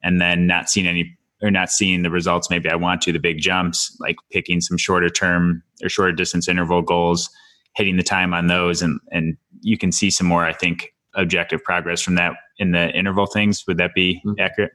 [0.03, 3.19] and then not seeing any or not seeing the results maybe I want to, the
[3.19, 7.29] big jumps, like picking some shorter term or shorter distance interval goals
[7.77, 11.63] hitting the time on those and and you can see some more i think objective
[11.63, 14.41] progress from that in the interval things would that be mm-hmm.
[14.41, 14.73] accurate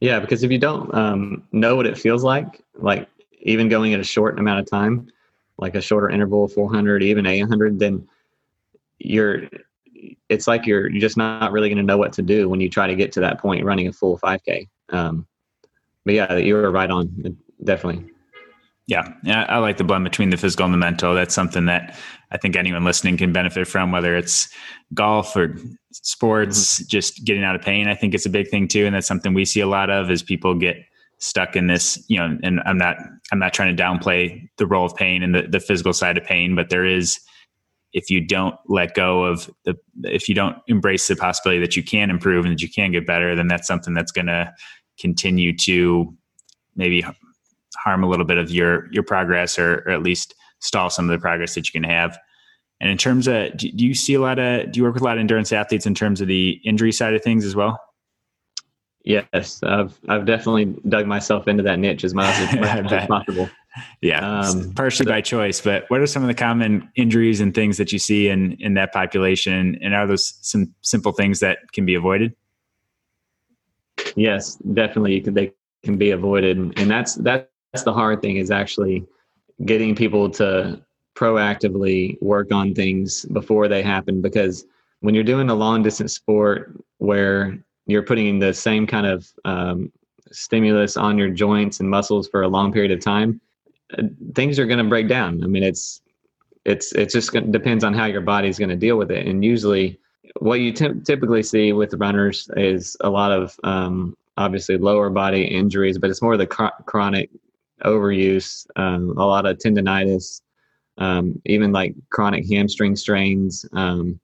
[0.00, 3.08] yeah because if you don't um, know what it feels like like
[3.42, 5.06] even going at a short amount of time
[5.58, 8.06] like a shorter interval 400 even 800 then
[8.98, 9.42] you're
[10.28, 12.68] it's like you're you're just not really going to know what to do when you
[12.68, 15.26] try to get to that point running a full 5k um,
[16.04, 18.04] but yeah you were right on definitely
[18.88, 21.14] yeah, yeah, I like the blend between the physical and the mental.
[21.14, 21.94] That's something that
[22.32, 24.48] I think anyone listening can benefit from, whether it's
[24.94, 25.54] golf or
[25.92, 26.88] sports, mm-hmm.
[26.88, 27.86] just getting out of pain.
[27.86, 30.10] I think it's a big thing too, and that's something we see a lot of
[30.10, 30.78] is people get
[31.18, 32.02] stuck in this.
[32.08, 32.96] You know, and I'm not
[33.30, 36.24] I'm not trying to downplay the role of pain and the, the physical side of
[36.24, 37.20] pain, but there is
[37.92, 41.82] if you don't let go of the if you don't embrace the possibility that you
[41.82, 44.52] can improve and that you can get better, then that's something that's going to
[45.00, 46.14] continue to
[46.76, 47.04] maybe
[47.76, 51.10] harm a little bit of your your progress or, or at least stall some of
[51.10, 52.18] the progress that you can have.
[52.80, 55.04] And in terms of, do, you see a lot of, do you work with a
[55.04, 57.80] lot of endurance athletes in terms of the injury side of things as well?
[59.04, 63.48] Yes, I've I've definitely dug myself into that niche as much as, much as possible.
[64.00, 65.60] Yeah, um, partially by choice.
[65.60, 68.74] But what are some of the common injuries and things that you see in in
[68.74, 69.78] that population?
[69.82, 72.34] And are those some simple things that can be avoided?
[74.16, 75.20] Yes, definitely.
[75.20, 77.48] Can, they can be avoided, and that's that's
[77.84, 79.04] the hard thing is actually
[79.64, 80.80] getting people to
[81.16, 84.22] proactively work on things before they happen.
[84.22, 84.64] Because
[85.00, 89.92] when you're doing a long distance sport where you're putting the same kind of um,
[90.30, 93.40] stimulus on your joints and muscles for a long period of time,
[94.34, 95.42] things are going to break down.
[95.42, 96.02] I mean, it's
[96.64, 99.26] it's it's just gonna, depends on how your body's going to deal with it.
[99.26, 99.98] And usually,
[100.40, 105.44] what you t- typically see with runners is a lot of um, obviously lower body
[105.44, 107.30] injuries, but it's more the chronic
[107.84, 110.42] overuse, um, a lot of tendonitis,
[110.98, 114.18] um, even like chronic hamstring strains, um,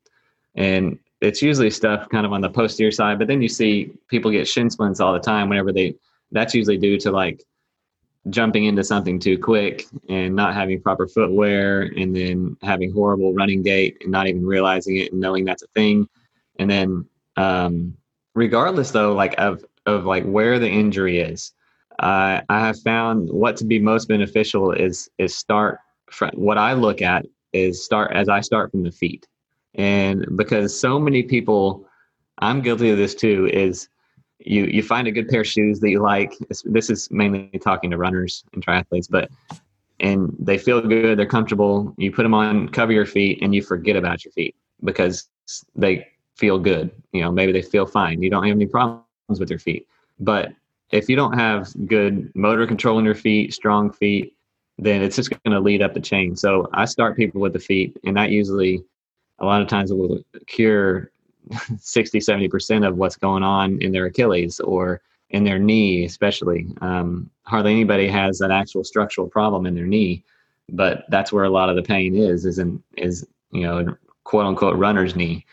[0.56, 4.30] and it's usually stuff kind of on the posterior side, but then you see people
[4.30, 5.94] get shin splints all the time whenever they,
[6.32, 7.42] that's usually due to like
[8.30, 13.62] jumping into something too quick and not having proper footwear and then having horrible running
[13.62, 16.08] gait and not even realizing it and knowing that's a thing.
[16.58, 17.06] And then,
[17.36, 17.96] um,
[18.34, 21.52] regardless though, like of, of like where the injury is,
[21.98, 25.78] uh, I have found what to be most beneficial is, is start
[26.10, 29.26] from what I look at is start as I start from the feet.
[29.74, 31.86] And because so many people,
[32.38, 33.88] I'm guilty of this too, is
[34.44, 36.34] you you find a good pair of shoes that you like.
[36.64, 39.30] This is mainly talking to runners and triathletes, but
[40.00, 41.94] and they feel good, they're comfortable.
[41.96, 45.28] You put them on, cover your feet, and you forget about your feet because
[45.74, 46.90] they feel good.
[47.12, 48.22] You know, maybe they feel fine.
[48.22, 49.86] You don't have any problems with your feet.
[50.20, 50.52] But
[50.90, 54.36] if you don't have good motor control in your feet, strong feet,
[54.78, 56.36] then it's just going to lead up the chain.
[56.36, 58.82] So I start people with the feet, and that usually
[59.38, 61.10] a lot of times will cure
[61.78, 66.66] 60 70% of what's going on in their achilles or in their knee especially.
[66.80, 70.24] Um, hardly anybody has an actual structural problem in their knee
[70.70, 74.46] but that's where a lot of the pain is is in is you know quote
[74.46, 75.44] unquote runner's knee.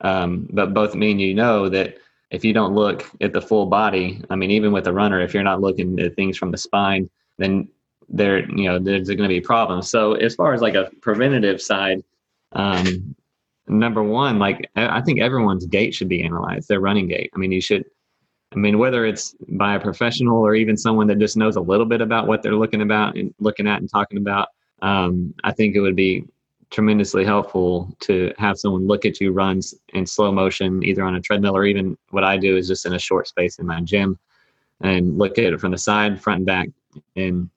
[0.00, 1.98] Um, but both me and you know that
[2.30, 5.32] if you don't look at the full body i mean even with a runner if
[5.32, 7.68] you're not looking at things from the spine then
[8.08, 9.90] there you know there's going to be problems.
[9.90, 12.02] So as far as like a preventative side
[12.52, 13.14] um,
[13.68, 17.30] number one, like I think everyone's gait should be analyzed, their running gait.
[17.34, 17.84] I mean, you should,
[18.52, 21.86] I mean, whether it's by a professional or even someone that just knows a little
[21.86, 24.48] bit about what they're looking about and looking at and talking about,
[24.82, 26.24] um, I think it would be
[26.70, 31.20] tremendously helpful to have someone look at you runs in slow motion, either on a
[31.20, 34.18] treadmill or even what I do is just in a short space in my gym
[34.80, 36.68] and look at it from the side, front and back.
[37.14, 37.48] And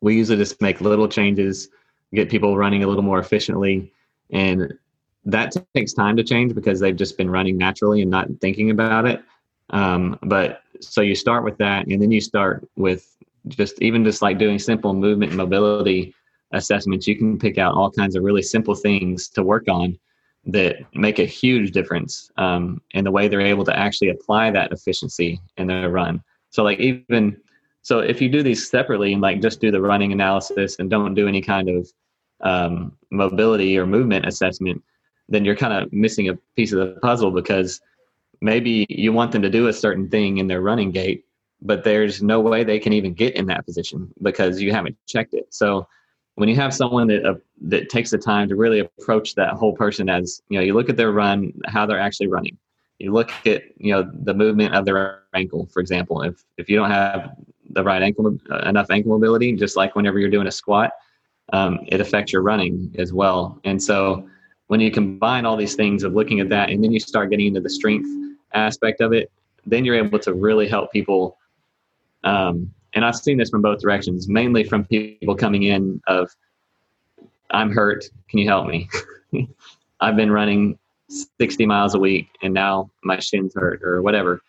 [0.00, 1.68] we usually just make little changes,
[2.14, 3.92] get people running a little more efficiently.
[4.30, 4.78] And
[5.24, 9.06] that takes time to change because they've just been running naturally and not thinking about
[9.06, 9.22] it.
[9.70, 13.16] Um, but so you start with that, and then you start with
[13.48, 16.14] just even just like doing simple movement and mobility
[16.52, 17.06] assessments.
[17.06, 19.98] You can pick out all kinds of really simple things to work on
[20.44, 24.72] that make a huge difference um, in the way they're able to actually apply that
[24.72, 26.22] efficiency in their run.
[26.50, 27.36] So like even
[27.82, 31.14] so, if you do these separately and like just do the running analysis and don't
[31.14, 31.88] do any kind of
[32.40, 34.82] um, mobility or movement assessment,
[35.28, 37.80] then you're kind of missing a piece of the puzzle because
[38.40, 41.24] maybe you want them to do a certain thing in their running gait,
[41.60, 45.34] but there's no way they can even get in that position because you haven't checked
[45.34, 45.46] it.
[45.50, 45.86] So
[46.34, 49.74] when you have someone that uh, that takes the time to really approach that whole
[49.74, 52.56] person as you know, you look at their run, how they're actually running.
[52.98, 56.22] You look at you know the movement of their ankle, for example.
[56.22, 57.36] If if you don't have
[57.70, 60.92] the right ankle uh, enough ankle mobility, just like whenever you're doing a squat,
[61.52, 63.60] um, it affects your running as well.
[63.64, 64.28] And so
[64.68, 67.46] when you combine all these things of looking at that and then you start getting
[67.46, 68.08] into the strength
[68.54, 69.30] aspect of it
[69.66, 71.36] then you're able to really help people
[72.24, 76.30] um, and i've seen this from both directions mainly from people coming in of
[77.52, 78.08] i'm hurt.
[78.28, 78.88] Can you help me?
[80.00, 84.40] I've been running 60 miles a week and now my shins hurt or whatever.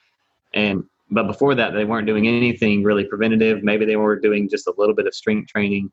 [0.54, 3.64] And but before that they weren't doing anything really preventative.
[3.64, 5.92] Maybe they were doing just a little bit of strength training.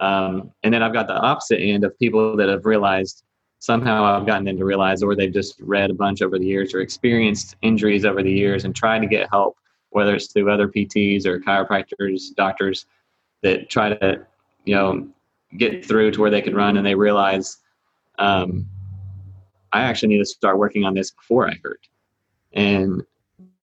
[0.00, 3.22] Um, and then i've got the opposite end of people that have realized
[3.62, 6.74] somehow I've gotten them to realize, or they've just read a bunch over the years
[6.74, 9.56] or experienced injuries over the years and tried to get help,
[9.90, 12.86] whether it's through other PTs or chiropractors, doctors
[13.42, 14.26] that try to,
[14.64, 15.08] you know,
[15.58, 17.58] get through to where they can run and they realize,
[18.18, 18.66] um,
[19.72, 21.86] I actually need to start working on this before I hurt.
[22.54, 23.04] And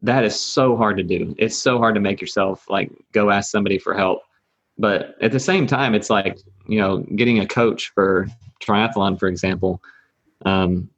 [0.02, 1.36] that is so hard to do.
[1.38, 4.22] It's so hard to make yourself like go ask somebody for help.
[4.80, 8.28] But at the same time, it's like, you know, getting a coach for
[8.64, 9.82] triathlon, for example,
[10.46, 10.90] um,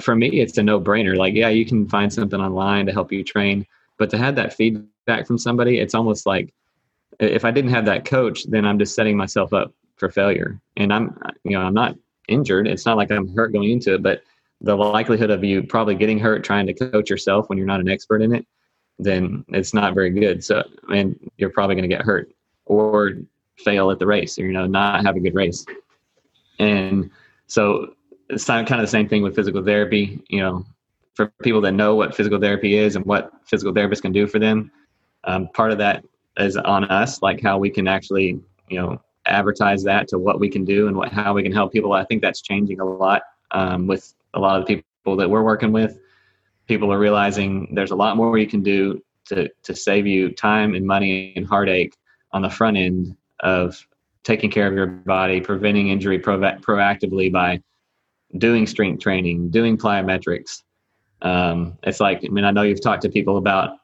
[0.00, 1.16] for me, it's a no brainer.
[1.16, 3.66] Like, yeah, you can find something online to help you train,
[3.98, 6.54] but to have that feedback from somebody, it's almost like
[7.18, 10.60] if I didn't have that coach, then I'm just setting myself up for failure.
[10.76, 11.96] And I'm, you know, I'm not
[12.28, 12.66] injured.
[12.68, 14.22] It's not like I'm hurt going into it, but
[14.60, 17.88] the likelihood of you probably getting hurt trying to coach yourself when you're not an
[17.88, 18.46] expert in it,
[18.98, 20.42] then it's not very good.
[20.42, 20.62] So,
[20.92, 22.30] and you're probably going to get hurt
[22.66, 23.12] or
[23.58, 25.64] fail at the race or, you know, not have a good race.
[26.58, 27.10] And
[27.46, 27.94] so
[28.28, 30.22] it's kind of the same thing with physical therapy.
[30.28, 30.66] You know,
[31.14, 34.38] for people that know what physical therapy is and what physical therapists can do for
[34.38, 34.70] them,
[35.24, 36.04] um, part of that
[36.38, 40.48] is on us, like how we can actually, you know, advertise that to what we
[40.48, 41.92] can do and what how we can help people.
[41.92, 45.42] I think that's changing a lot um, with a lot of the people that we're
[45.42, 45.98] working with.
[46.66, 50.74] People are realizing there's a lot more you can do to to save you time
[50.74, 51.96] and money and heartache
[52.34, 53.86] on the front end of
[54.24, 57.62] taking care of your body, preventing injury pro- proactively by
[58.36, 60.62] doing strength training, doing plyometrics.
[61.22, 63.76] Um, it's like, I mean, I know you've talked to people about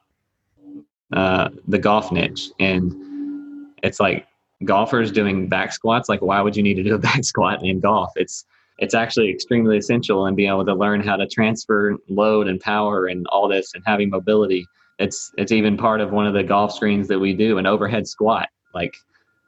[1.13, 4.27] uh, the golf niche, and it's like
[4.65, 6.09] golfers doing back squats.
[6.09, 8.11] Like, why would you need to do a back squat in golf?
[8.17, 8.45] It's
[8.79, 13.07] it's actually extremely essential in being able to learn how to transfer load and power
[13.07, 14.67] and all this and having mobility.
[15.01, 18.07] It's it's even part of one of the golf screens that we do an overhead
[18.07, 18.49] squat.
[18.75, 18.95] Like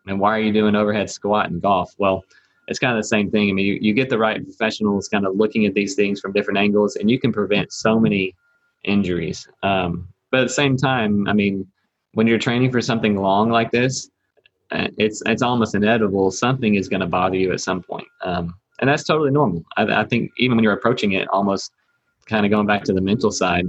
[0.07, 1.95] and why are you doing overhead squat in golf?
[1.99, 2.25] Well,
[2.69, 3.51] it's kind of the same thing.
[3.51, 6.33] I mean, you, you get the right professionals kind of looking at these things from
[6.33, 8.35] different angles, and you can prevent so many
[8.85, 9.49] injuries.
[9.63, 11.67] Um, but at the same time, I mean,
[12.15, 14.11] when you're training for something long like this,
[14.71, 18.55] uh, it's it's almost inevitable something is going to bother you at some point, um,
[18.81, 19.63] and that's totally normal.
[19.77, 21.73] I, I think even when you're approaching it, almost
[22.27, 23.67] kind of going back to the mental side,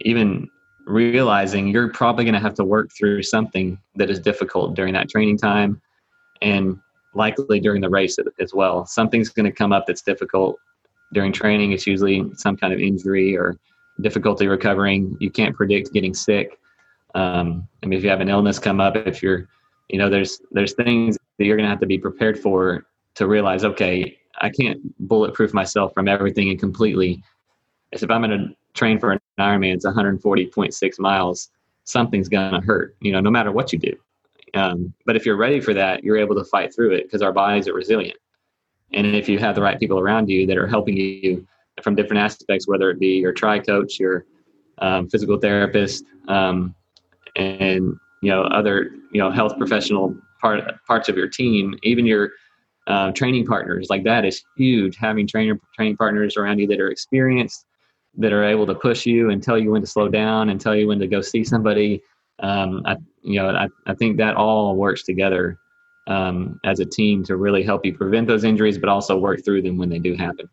[0.00, 0.48] even
[0.88, 5.08] realizing you're probably going to have to work through something that is difficult during that
[5.08, 5.80] training time
[6.40, 6.78] and
[7.14, 8.86] likely during the race as well.
[8.86, 10.56] Something's going to come up that's difficult
[11.12, 11.72] during training.
[11.72, 13.58] It's usually some kind of injury or
[14.00, 15.16] difficulty recovering.
[15.20, 16.58] You can't predict getting sick.
[17.14, 19.48] Um, I mean, if you have an illness come up, if you're,
[19.88, 23.26] you know, there's there's things that you're going to have to be prepared for to
[23.26, 23.64] realize.
[23.64, 27.22] Okay, I can't bulletproof myself from everything and completely.
[27.92, 31.50] As if I'm going to train for an Ironman, it's 140.6 miles.
[31.84, 33.94] Something's gonna hurt, you know, no matter what you do.
[34.54, 37.32] Um, but if you're ready for that, you're able to fight through it because our
[37.32, 38.18] bodies are resilient.
[38.92, 41.46] And if you have the right people around you that are helping you
[41.82, 44.24] from different aspects, whether it be your tri coach, your
[44.78, 46.74] um, physical therapist, um,
[47.36, 52.30] and you know other you know health professional part parts of your team, even your
[52.86, 54.96] uh, training partners, like that is huge.
[54.96, 57.66] Having trainer training partners around you that are experienced,
[58.16, 60.74] that are able to push you and tell you when to slow down and tell
[60.74, 62.02] you when to go see somebody.
[62.40, 65.58] Um, I, you know, I, I think that all works together
[66.08, 69.62] um, as a team to really help you prevent those injuries, but also work through
[69.62, 70.48] them when they do happen.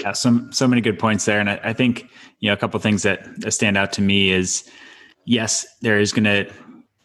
[0.00, 2.08] Yeah, some so many good points there, and I, I think
[2.40, 4.68] you know a couple things that, stand out to me is
[5.24, 6.52] yes, there is going to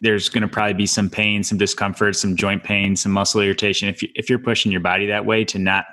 [0.00, 3.88] there's going to probably be some pain, some discomfort, some joint pain, some muscle irritation.
[3.88, 5.84] If you, if you're pushing your body that way to not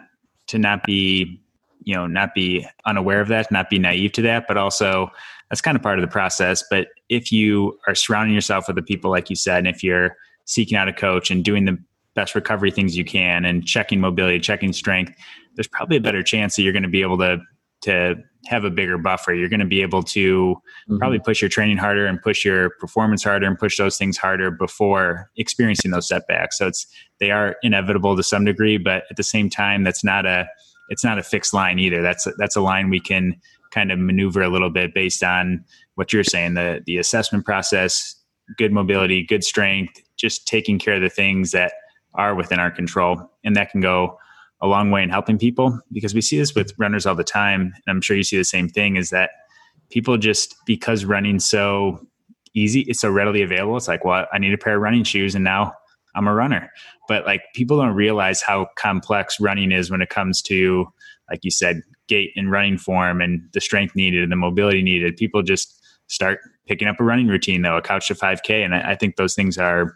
[0.47, 1.41] to not be
[1.87, 5.09] you know not be unaware of that not be naive to that but also
[5.49, 6.63] that's kind of part of the process.
[6.69, 10.17] But if you are surrounding yourself with the people like you said and if you're
[10.43, 11.77] seeking out a coach and doing the
[12.15, 15.13] best recovery things you can and checking mobility checking strength
[15.55, 17.37] there's probably a better chance that you're going to be able to
[17.79, 18.15] to
[18.47, 19.33] have a bigger buffer.
[19.33, 20.97] You're going to be able to mm-hmm.
[20.97, 24.49] probably push your training harder and push your performance harder and push those things harder
[24.49, 26.57] before experiencing those setbacks.
[26.57, 26.87] So it's
[27.19, 30.47] they are inevitable to some degree but at the same time that's not a
[30.89, 32.01] it's not a fixed line either.
[32.01, 33.39] That's a, that's a line we can
[33.71, 35.63] kind of maneuver a little bit based on
[35.95, 38.15] what you're saying the the assessment process,
[38.57, 41.73] good mobility, good strength, just taking care of the things that
[42.15, 44.17] are within our control, and that can go
[44.61, 47.61] a long way in helping people because we see this with runners all the time,
[47.61, 48.95] and I'm sure you see the same thing.
[48.95, 49.31] Is that
[49.89, 51.99] people just because running so
[52.53, 53.77] easy, it's so readily available.
[53.77, 55.73] It's like, well, I need a pair of running shoes, and now
[56.17, 56.71] I'm a runner.
[57.07, 60.87] But like people don't realize how complex running is when it comes to,
[61.29, 65.15] like you said, gait and running form and the strength needed and the mobility needed.
[65.15, 68.65] People just start picking up a running routine though, a couch to 5K.
[68.65, 69.95] And I, I think those things are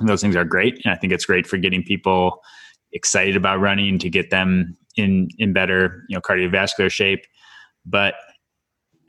[0.00, 0.80] those things are great.
[0.84, 2.40] And I think it's great for getting people
[2.92, 7.24] excited about running to get them in in better, you know, cardiovascular shape.
[7.86, 8.14] But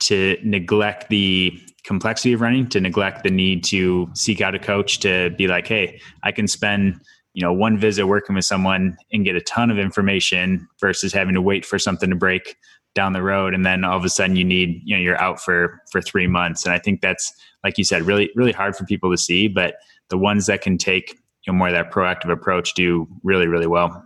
[0.00, 5.00] to neglect the complexity of running, to neglect the need to seek out a coach
[5.00, 7.00] to be like, hey, I can spend
[7.34, 11.34] you know one visit working with someone and get a ton of information versus having
[11.34, 12.56] to wait for something to break
[12.94, 15.40] down the road and then all of a sudden you need you know you're out
[15.40, 16.64] for for three months.
[16.64, 19.76] And i think that's like you said really really hard for people to see but
[20.08, 21.12] the ones that can take
[21.46, 24.04] you know more of that proactive approach do really really well.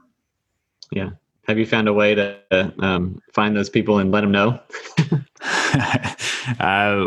[0.92, 1.10] Yeah.
[1.48, 4.60] Have you found a way to um, find those people and let them know?
[6.60, 7.06] Uh,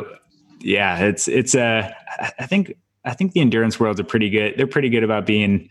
[0.62, 1.94] yeah, it's it's a.
[2.20, 2.74] Uh, I think
[3.06, 4.56] I think the endurance world's are pretty good.
[4.58, 5.70] They're pretty good about being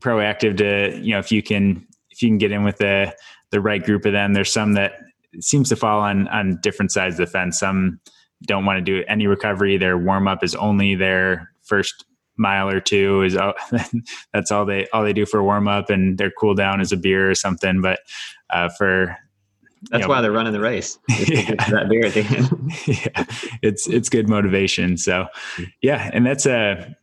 [0.00, 3.14] proactive to you know if you can if you can get in with the
[3.50, 4.34] the right group of them.
[4.34, 4.92] There's some that
[5.40, 7.58] seems to fall on on different sides of the fence.
[7.58, 8.00] Some
[8.46, 9.76] don't want to do any recovery.
[9.76, 12.04] Their warm up is only their first
[12.38, 13.52] mile or two is all,
[14.32, 16.96] that's all they all they do for warm up and their cool down is a
[16.96, 17.98] beer or something but
[18.50, 19.16] uh, for
[19.90, 21.54] that's know, why they're running the race yeah.
[21.70, 23.24] that beer at the end yeah
[23.62, 25.26] it's it's good motivation so
[25.82, 26.94] yeah and that's a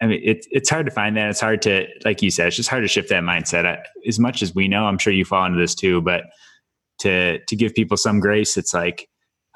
[0.00, 1.30] I mean, it's it's hard to find that.
[1.30, 3.66] It's hard to, like you said, it's just hard to shift that mindset.
[3.66, 6.00] I, as much as we know, I'm sure you fall into this too.
[6.00, 6.24] But
[6.98, 9.08] to to give people some grace, it's like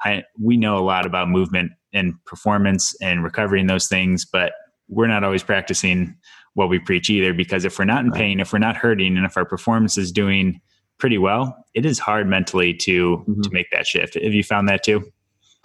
[0.05, 4.53] I we know a lot about movement and performance and recovery and those things, but
[4.87, 6.15] we're not always practicing
[6.57, 9.27] what we preach either because if we're not in pain if we're not hurting and
[9.27, 10.59] if our performance is doing
[10.97, 13.41] pretty well it is hard mentally to mm-hmm.
[13.41, 15.11] to make that shift have you found that too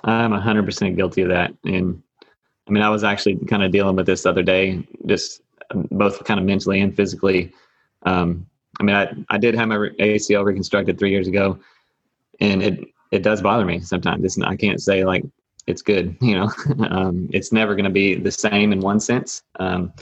[0.04, 2.02] i'm 100% guilty of that and
[2.68, 6.22] i mean i was actually kind of dealing with this other day just um, both
[6.24, 7.52] kind of mentally and physically
[8.04, 8.46] um,
[8.80, 11.58] i mean I, I did have my acl reconstructed three years ago
[12.40, 15.24] and it it does bother me sometimes it's, i can't say like
[15.66, 16.16] it's good.
[16.22, 16.50] You know,
[16.88, 19.42] um, it's never going to be the same in one sense.
[19.58, 19.92] Um,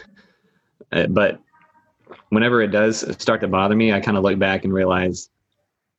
[0.92, 1.40] uh, but
[2.30, 5.30] whenever it does start to bother me, I kind of look back and realize,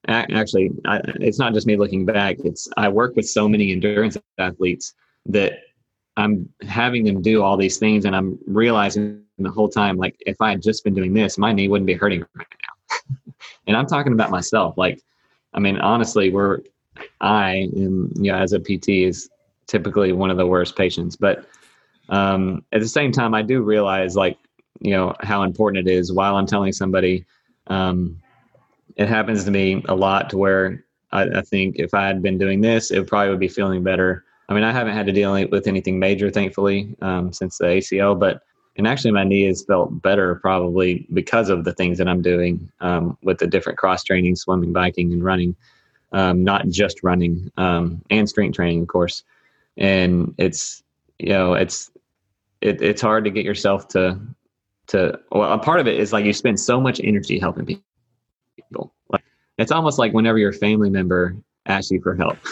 [0.08, 2.38] actually, I, it's not just me looking back.
[2.44, 4.94] It's I work with so many endurance athletes
[5.28, 5.60] that
[6.18, 10.42] I'm having them do all these things, and I'm realizing the whole time, like if
[10.42, 13.34] I had just been doing this, my knee wouldn't be hurting right now.
[13.68, 14.78] and I'm talking about myself.
[14.78, 15.02] Like,
[15.54, 16.60] I mean, honestly, we're
[17.20, 19.30] I am, you know, as a PT is
[19.68, 21.16] typically one of the worst patients.
[21.16, 21.46] But
[22.10, 24.38] um, at the same time, I do realize like
[24.82, 26.12] you know how important it is.
[26.12, 27.26] While I'm telling somebody,
[27.68, 28.20] um,
[28.96, 32.38] it happens to me a lot to where I, I, think if I had been
[32.38, 34.26] doing this, it probably would be feeling better.
[34.50, 38.20] I mean, I haven't had to deal with anything major, thankfully, um, since the ACL,
[38.20, 38.42] but
[38.78, 42.72] and actually my knee has felt better probably because of the things that I'm doing
[42.80, 45.56] um, with the different cross training, swimming, biking, and running.
[46.14, 49.24] Um, not just running um, and strength training, of course
[49.78, 50.84] and it's
[51.20, 51.92] you know it's
[52.62, 54.20] it, it's hard to get yourself to
[54.92, 58.94] to well a part of it is like you spend so much energy helping people.
[59.10, 59.24] Like
[59.58, 61.36] it's almost like whenever your family member
[61.66, 62.38] asks you for help.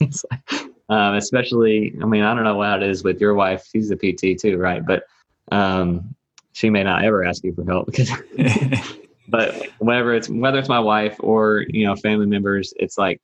[0.00, 3.66] Like, um, especially i mean i don't know how it is with your wife.
[3.72, 4.80] She's a pt too right?
[4.86, 5.02] But
[5.50, 6.14] um,
[6.52, 7.86] she may not ever ask you for help.
[7.86, 8.12] Because
[9.28, 13.20] but whether it's whether it's my wife or you know family members it's like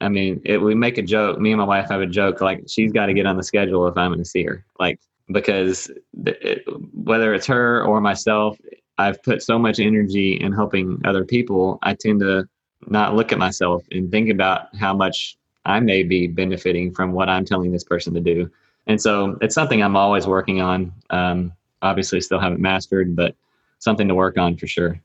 [0.00, 1.38] I mean, it, we make a joke.
[1.38, 3.86] Me and my wife have a joke like she's got to get on the schedule
[3.86, 4.64] if I'm going to see her.
[4.78, 4.98] Like
[5.30, 5.90] because
[6.26, 8.58] it, whether it's her or myself,
[8.98, 11.78] I've put so much energy in helping other people.
[11.82, 12.48] I tend to
[12.86, 17.28] not look at myself and think about how much I may be benefiting from what
[17.28, 18.50] I'm telling this person to do.
[18.86, 20.92] And so it's something I'm always working on.
[21.10, 23.34] Um, obviously, still haven't mastered, but
[23.78, 25.00] something to work on for sure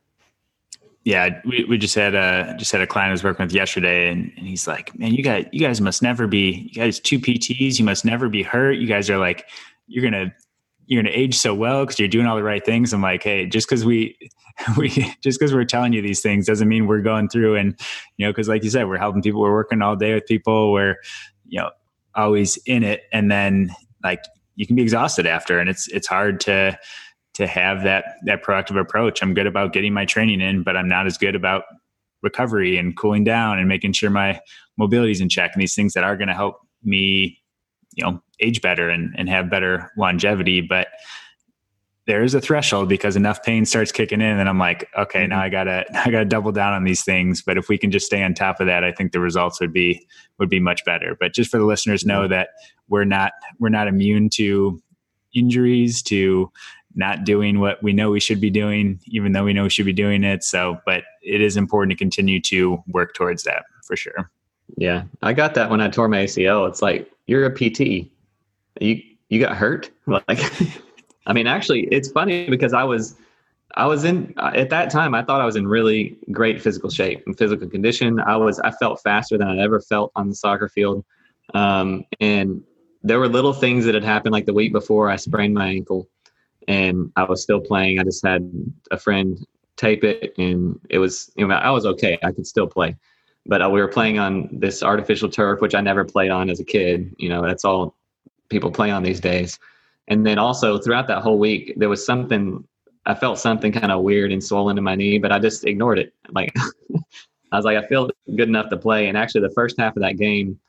[1.05, 4.09] yeah, we, we just had a just had a client I was working with yesterday,
[4.09, 7.19] and, and he's like, "Man, you guys, you guys must never be, you guys two
[7.19, 8.73] PTs, you must never be hurt.
[8.73, 9.47] You guys are like,
[9.89, 10.33] you're gonna
[10.85, 13.45] you're gonna age so well because you're doing all the right things." I'm like, "Hey,
[13.45, 14.17] just because we
[14.77, 14.89] we
[15.23, 17.79] just because we're telling you these things doesn't mean we're going through and
[18.17, 20.71] you know, because like you said, we're helping people, we're working all day with people,
[20.71, 20.95] we're
[21.47, 21.71] you know
[22.15, 23.71] always in it, and then
[24.03, 24.23] like
[24.55, 26.77] you can be exhausted after, and it's it's hard to."
[27.35, 29.23] to have that that proactive approach.
[29.23, 31.63] I'm good about getting my training in, but I'm not as good about
[32.21, 34.39] recovery and cooling down and making sure my
[34.77, 37.39] mobility is in check and these things that are going to help me,
[37.93, 40.61] you know, age better and, and have better longevity.
[40.61, 40.87] But
[42.09, 45.35] there is a threshold because enough pain starts kicking in and I'm like, okay, now
[45.35, 45.43] mm-hmm.
[45.43, 47.43] I gotta I gotta double down on these things.
[47.43, 49.71] But if we can just stay on top of that, I think the results would
[49.71, 50.05] be
[50.39, 51.15] would be much better.
[51.19, 52.49] But just for the listeners know that
[52.87, 54.81] we're not we're not immune to
[55.35, 56.51] injuries to
[56.95, 59.85] not doing what we know we should be doing, even though we know we should
[59.85, 60.43] be doing it.
[60.43, 64.31] So, but it is important to continue to work towards that for sure.
[64.77, 66.67] Yeah, I got that when I tore my ACL.
[66.67, 68.09] It's like you're a PT.
[68.79, 69.91] You you got hurt.
[70.07, 70.39] Like,
[71.27, 73.15] I mean, actually, it's funny because I was
[73.75, 75.13] I was in at that time.
[75.13, 78.19] I thought I was in really great physical shape and physical condition.
[78.19, 81.05] I was I felt faster than I'd ever felt on the soccer field,
[81.53, 82.63] um, and
[83.03, 84.33] there were little things that had happened.
[84.33, 86.09] Like the week before, I sprained my ankle
[86.67, 87.99] and I was still playing.
[87.99, 88.49] I just had
[88.91, 89.45] a friend
[89.75, 92.17] tape it, and it was you know I was okay.
[92.23, 92.95] I could still play,
[93.49, 96.59] but uh, we were playing on this artificial turf, which I never played on as
[96.59, 97.13] a kid.
[97.17, 97.95] You know, that's all
[98.49, 99.57] people play on these days.
[100.07, 102.63] And then also throughout that whole week, there was something
[103.07, 105.97] I felt something kind of weird and swollen in my knee, but I just ignored
[105.97, 106.13] it.
[106.29, 106.55] Like
[107.51, 109.07] I was like, I feel good enough to play.
[109.07, 110.59] And actually, the first half of that game,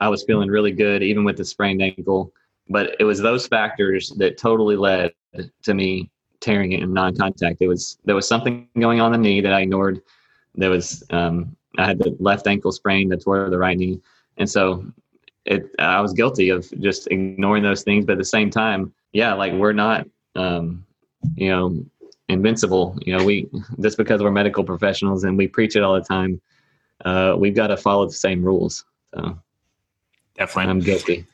[0.00, 2.32] I was feeling really good, even with the sprained ankle.
[2.68, 5.12] But it was those factors that totally led
[5.64, 6.08] to me
[6.38, 7.58] tearing it in non-contact.
[7.60, 10.00] It was there was something going on the knee that I ignored.
[10.54, 14.00] There was um, I had the left ankle sprain that tore the right knee,
[14.36, 14.84] and so
[15.44, 18.04] it I was guilty of just ignoring those things.
[18.04, 20.84] But at the same time, yeah, like we're not um,
[21.36, 21.84] you know
[22.28, 22.98] invincible.
[23.04, 23.48] You know, we
[23.80, 26.40] just because we're medical professionals and we preach it all the time,
[27.04, 28.84] uh, we've got to follow the same rules.
[29.14, 29.38] So
[30.36, 31.26] definitely, I'm guilty.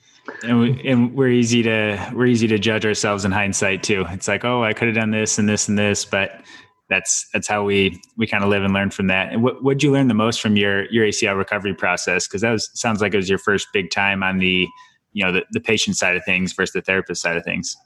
[0.43, 4.05] And, we, and we're easy to we're easy to judge ourselves in hindsight too.
[4.11, 6.43] It's like, oh, I could have done this and this and this, but
[6.89, 9.33] that's that's how we we kind of live and learn from that.
[9.33, 12.27] And what what'd you learn the most from your your ACL recovery process?
[12.27, 14.67] Because that was sounds like it was your first big time on the
[15.13, 17.77] you know the, the patient side of things versus the therapist side of things.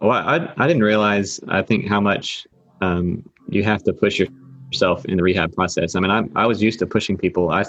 [0.00, 2.46] Well, I I didn't realize I think how much
[2.80, 5.94] um, you have to push yourself in the rehab process.
[5.94, 7.50] I mean, I I was used to pushing people.
[7.50, 7.64] I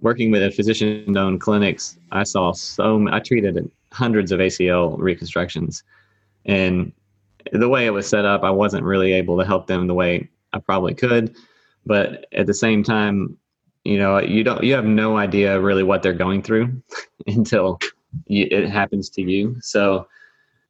[0.00, 1.98] working with a physician-owned clinics.
[2.12, 5.82] I saw so I treated hundreds of ACL reconstructions,
[6.44, 6.92] and
[7.52, 10.28] the way it was set up, I wasn't really able to help them the way
[10.52, 11.36] I probably could.
[11.86, 13.36] But at the same time,
[13.84, 16.82] you know, you don't, you have no idea really what they're going through
[17.26, 17.78] until
[18.26, 19.56] you, it happens to you.
[19.60, 20.06] So,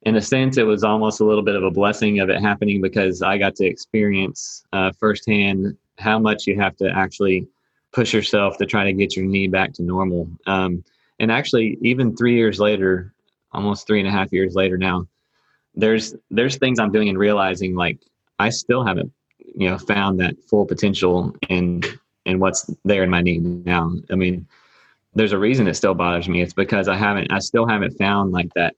[0.02, 2.80] in a sense, it was almost a little bit of a blessing of it happening
[2.80, 7.48] because I got to experience uh, firsthand how much you have to actually
[7.92, 10.30] push yourself to try to get your knee back to normal.
[10.46, 10.84] Um,
[11.18, 13.12] and actually, even three years later,
[13.52, 15.08] almost three and a half years later now,
[15.78, 17.98] there's there's things I'm doing and realizing like
[18.38, 21.82] I still haven't you know found that full potential in
[22.26, 23.92] in what's there in my knee now.
[24.10, 24.46] I mean,
[25.14, 26.42] there's a reason it still bothers me.
[26.42, 28.74] It's because I haven't I still haven't found like that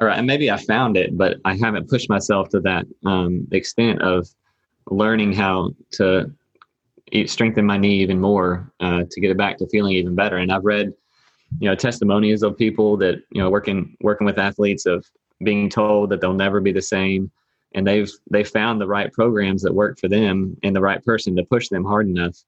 [0.00, 4.28] or maybe I found it, but I haven't pushed myself to that um, extent of
[4.90, 6.32] learning how to
[7.26, 10.38] strengthen my knee even more uh, to get it back to feeling even better.
[10.38, 10.94] And I've read,
[11.58, 15.04] you know, testimonies of people that you know working working with athletes of
[15.42, 17.30] being told that they'll never be the same.
[17.74, 21.36] And they've they found the right programs that work for them and the right person
[21.36, 22.44] to push them hard enough.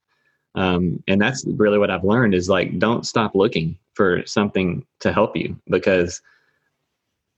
[0.54, 5.10] Um, and that's really what i've learned is like don't stop looking for something to
[5.10, 6.20] help you because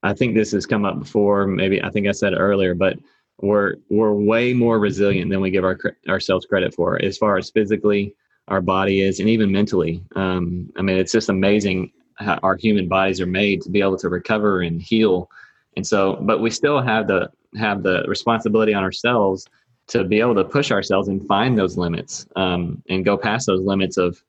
[0.03, 1.47] i think this has come up before.
[1.47, 2.99] Maybe i think i said earlier but
[3.41, 5.79] we're we're way more resilient than we give our
[6.09, 8.15] ourselves credit for as far as physically
[8.49, 10.03] our body is and even mentally.
[10.17, 13.99] Um, i mean it's just amazing how our human bodies are made to be able
[13.99, 15.31] to recover and heal
[15.77, 19.47] and so, but we still have the have the responsibility on ourselves
[19.87, 23.61] to be able to push ourselves and find those limits um, and go past those
[23.61, 24.23] limits of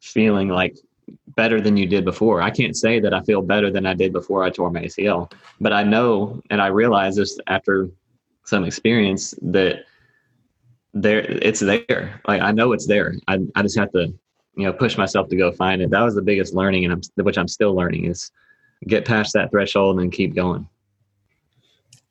[0.00, 0.76] feeling like
[1.36, 2.42] better than you did before.
[2.42, 5.30] I can't say that I feel better than I did before I tore my ACL,
[5.60, 7.90] but I know and I realize this after
[8.44, 9.84] some experience that
[10.92, 12.20] there it's there.
[12.26, 13.14] Like I know it's there.
[13.28, 14.12] I I just have to
[14.56, 15.90] you know push myself to go find it.
[15.90, 18.30] That was the biggest learning, and I'm which I'm still learning is
[18.86, 20.68] get past that threshold and keep going.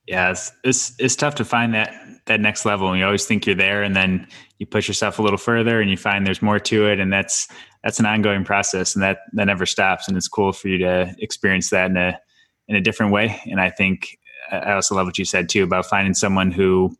[0.07, 1.93] Yeah, it's, it's, it's tough to find that
[2.25, 2.89] that next level.
[2.89, 4.27] And you always think you're there, and then
[4.59, 7.47] you push yourself a little further, and you find there's more to it, and that's
[7.83, 10.07] that's an ongoing process, and that that never stops.
[10.07, 12.19] And it's cool for you to experience that in a
[12.67, 13.41] in a different way.
[13.45, 14.17] And I think
[14.51, 16.95] I also love what you said too about finding someone who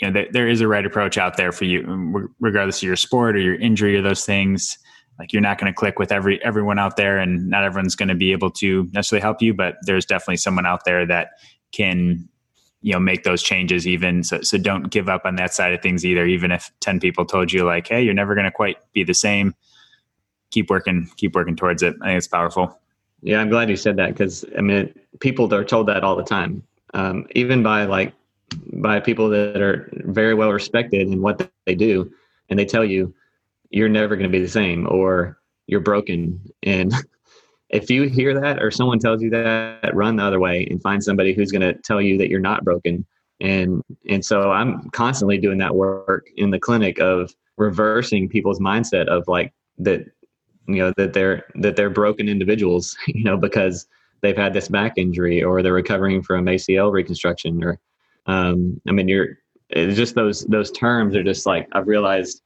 [0.00, 2.96] you know there, there is a right approach out there for you regardless of your
[2.96, 4.78] sport or your injury or those things
[5.22, 8.08] like you're not going to click with every everyone out there and not everyone's going
[8.08, 11.28] to be able to necessarily help you but there's definitely someone out there that
[11.70, 12.28] can
[12.80, 14.24] you know make those changes even.
[14.24, 16.26] So, so don't give up on that side of things either.
[16.26, 19.14] Even if 10 people told you like hey you're never going to quite be the
[19.14, 19.54] same
[20.50, 21.94] keep working keep working towards it.
[22.02, 22.78] I think it's powerful.
[23.22, 26.24] Yeah i'm glad you said that because i mean people are told that all the
[26.24, 26.62] time.
[26.94, 28.12] Um, even by like
[28.74, 32.12] by people that are very well respected in what they do
[32.50, 33.14] and they tell you
[33.72, 36.40] you're never going to be the same or you're broken.
[36.62, 36.92] And
[37.70, 41.02] if you hear that or someone tells you that run the other way and find
[41.02, 43.04] somebody who's going to tell you that you're not broken.
[43.40, 49.08] And and so i'm constantly doing that work in the clinic of reversing people's mindset
[49.08, 50.04] of like that
[50.68, 53.86] you know that they're that they're broken individuals you know because
[54.20, 57.78] they've had this back injury or they're recovering from acl reconstruction or
[58.26, 59.38] um i mean you're
[59.70, 62.42] it's just those those terms are just like i've realized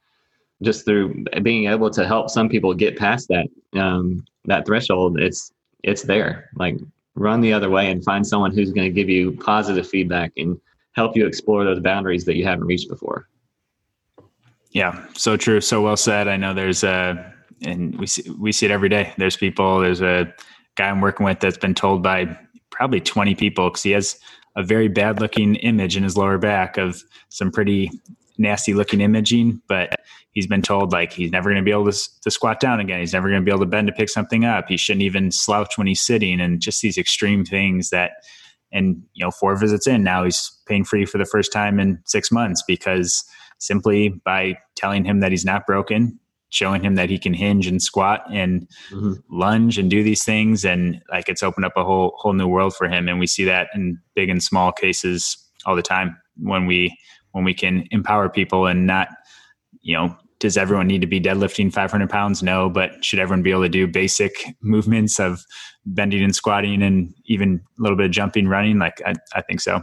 [0.61, 3.47] just through being able to help some people get past that
[3.79, 5.51] um, that threshold, it's
[5.83, 6.49] it's there.
[6.55, 6.77] Like
[7.15, 10.59] run the other way and find someone who's going to give you positive feedback and
[10.93, 13.27] help you explore those boundaries that you haven't reached before.
[14.71, 16.27] Yeah, so true, so well said.
[16.27, 19.13] I know there's a, and we see we see it every day.
[19.17, 19.79] There's people.
[19.79, 20.33] There's a
[20.75, 22.37] guy I'm working with that's been told by
[22.69, 24.19] probably 20 people because he has
[24.55, 27.89] a very bad looking image in his lower back of some pretty
[28.37, 29.99] nasty looking imaging, but
[30.37, 32.99] he's been told like he's never going to be able to, to squat down again.
[32.99, 34.67] He's never going to be able to bend to pick something up.
[34.67, 38.11] He shouldn't even slouch when he's sitting, and just these extreme things that.
[38.73, 41.99] And you know, four visits in now, he's pain free for the first time in
[42.05, 43.23] six months because
[43.59, 46.19] simply by telling him that he's not broken,
[46.49, 49.13] showing him that he can hinge and squat and mm-hmm.
[49.31, 52.75] lunge and do these things and like it's opened up a whole whole new world
[52.75, 56.65] for him and we see that in big and small cases all the time when
[56.65, 56.93] we
[57.31, 59.07] when we can empower people and not
[59.81, 62.43] you know does everyone need to be deadlifting 500 pounds?
[62.43, 65.43] No but should everyone be able to do basic movements of
[65.85, 68.79] bending and squatting and even a little bit of jumping running?
[68.79, 69.81] Like i, I think so.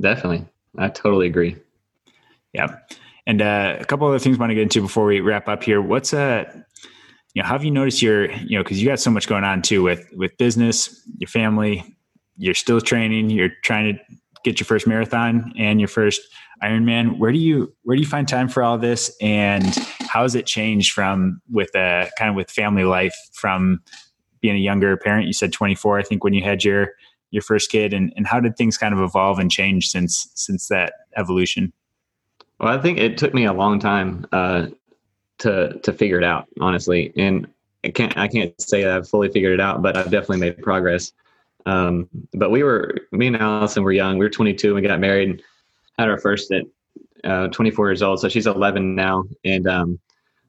[0.00, 0.46] Definitely.
[0.76, 1.56] I totally agree.
[2.52, 2.78] Yeah.
[3.26, 5.62] And uh, a couple other things I want to get into before we wrap up
[5.62, 5.80] here.
[5.80, 6.44] What's a uh,
[7.34, 9.44] you know, how have you noticed your, you know, because you got so much going
[9.44, 11.84] on too with with business, your family,
[12.36, 14.00] you're still training, you're trying to
[14.44, 16.20] get your first marathon and your first
[16.62, 17.18] Ironman.
[17.18, 20.46] Where do you where do you find time for all this, and how has it
[20.46, 23.80] changed from with a kind of with family life from
[24.40, 25.26] being a younger parent?
[25.26, 26.92] You said 24, I think, when you had your
[27.30, 30.68] your first kid, and and how did things kind of evolve and change since since
[30.68, 31.72] that evolution?
[32.60, 34.68] Well, I think it took me a long time uh,
[35.38, 37.48] to to figure it out, honestly, and
[37.84, 40.62] I can't I can't say that I've fully figured it out, but I've definitely made
[40.62, 41.12] progress.
[41.66, 44.18] Um, but we were me and Allison were young.
[44.18, 45.42] We were 22 and we got married and
[45.98, 46.64] had our first at
[47.24, 48.20] uh, 24 years old.
[48.20, 49.98] So she's 11 now, and um,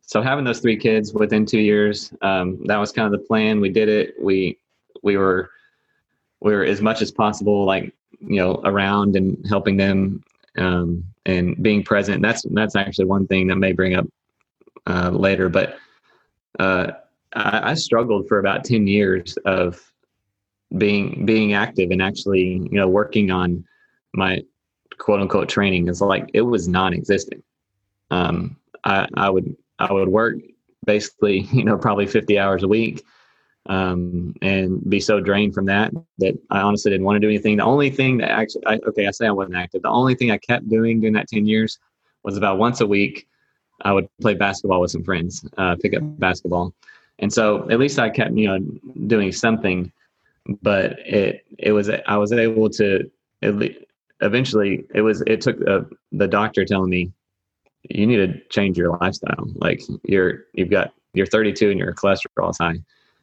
[0.02, 3.60] so having those three kids within two years, um, that was kind of the plan.
[3.60, 4.16] We did it.
[4.22, 4.60] We
[5.02, 5.50] we were
[6.42, 10.24] we were as much as possible like you know around and helping them
[10.58, 12.22] um, and being present.
[12.22, 14.06] That's that's actually one thing that may bring up
[14.86, 15.50] uh, later.
[15.50, 15.78] But
[16.60, 16.92] uh,
[17.34, 19.82] I, I, struggled for about ten years of
[20.78, 23.64] being being active and actually you know working on
[24.14, 24.42] my
[24.98, 25.88] quote unquote training.
[25.88, 27.44] is like it was non-existent.
[28.12, 30.38] Um, I, I would I would work
[30.86, 33.04] basically you know probably 50 hours a week
[33.68, 37.58] um, and be so drained from that that I honestly didn't want to do anything.
[37.58, 39.82] The only thing that actually, I, okay, I say I wasn't active.
[39.82, 41.80] The only thing I kept doing during that 10 years
[42.24, 43.28] was about once a week,
[43.82, 46.74] I would play basketball with some friends, uh, pick up basketball.
[47.20, 48.60] And so at least I kept, you know,
[49.08, 49.92] doing something,
[50.62, 53.10] but it, it was, I was able to,
[54.22, 55.82] eventually it was, it took uh,
[56.12, 57.12] the doctor telling me,
[57.90, 59.48] you need to change your lifestyle.
[59.56, 62.80] Like you're, you've got, you're 32 and your cholesterol is high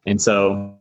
[0.06, 0.74] and so,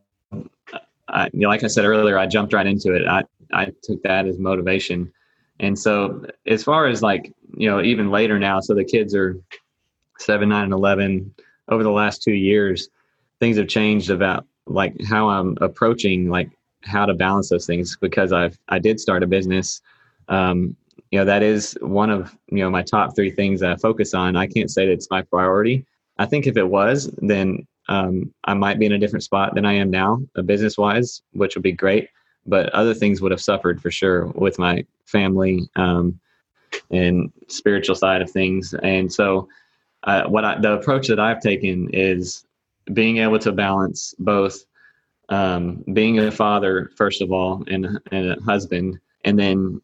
[1.08, 3.06] I, you know, like I said earlier, I jumped right into it.
[3.06, 5.12] I, I took that as motivation.
[5.60, 9.36] And so, as far as like, you know, even later now, so the kids are
[10.18, 11.34] seven, nine, and 11.
[11.68, 12.88] Over the last two years,
[13.38, 16.50] things have changed about like how I'm approaching like
[16.84, 19.80] how to balance those things because I've, I did start a business.
[20.28, 20.76] Um,
[21.10, 24.14] you know, that is one of, you know, my top three things that I focus
[24.14, 24.36] on.
[24.36, 25.84] I can't say that it's my priority.
[26.18, 29.64] I think if it was, then um, I might be in a different spot than
[29.64, 32.08] I am now, uh, business wise, which would be great.
[32.46, 36.18] But other things would have suffered for sure with my family um,
[36.90, 38.74] and spiritual side of things.
[38.82, 39.48] And so,
[40.04, 42.44] uh, what I, the approach that I've taken is
[42.92, 44.64] being able to balance both
[45.28, 49.80] um, being a father first of all and, and a husband, and then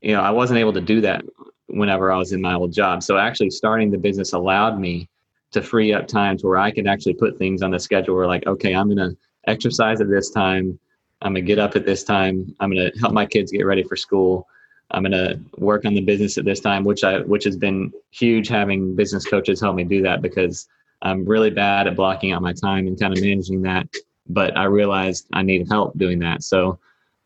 [0.00, 1.24] you know I wasn't able to do that
[1.66, 3.02] whenever I was in my old job.
[3.02, 5.08] So actually, starting the business allowed me
[5.52, 8.46] to free up times where I could actually put things on the schedule where like,
[8.46, 10.78] okay, I'm going to exercise at this time.
[11.22, 12.54] I'm going to get up at this time.
[12.60, 14.46] I'm going to help my kids get ready for school.
[14.90, 17.92] I'm going to work on the business at this time, which I, which has been
[18.10, 20.68] huge having business coaches help me do that because
[21.02, 23.88] I'm really bad at blocking out my time and kind of managing that.
[24.28, 26.42] But I realized I needed help doing that.
[26.42, 26.78] So,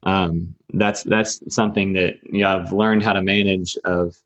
[0.03, 4.17] um, that's, that's something that, you know, I've learned how to manage of,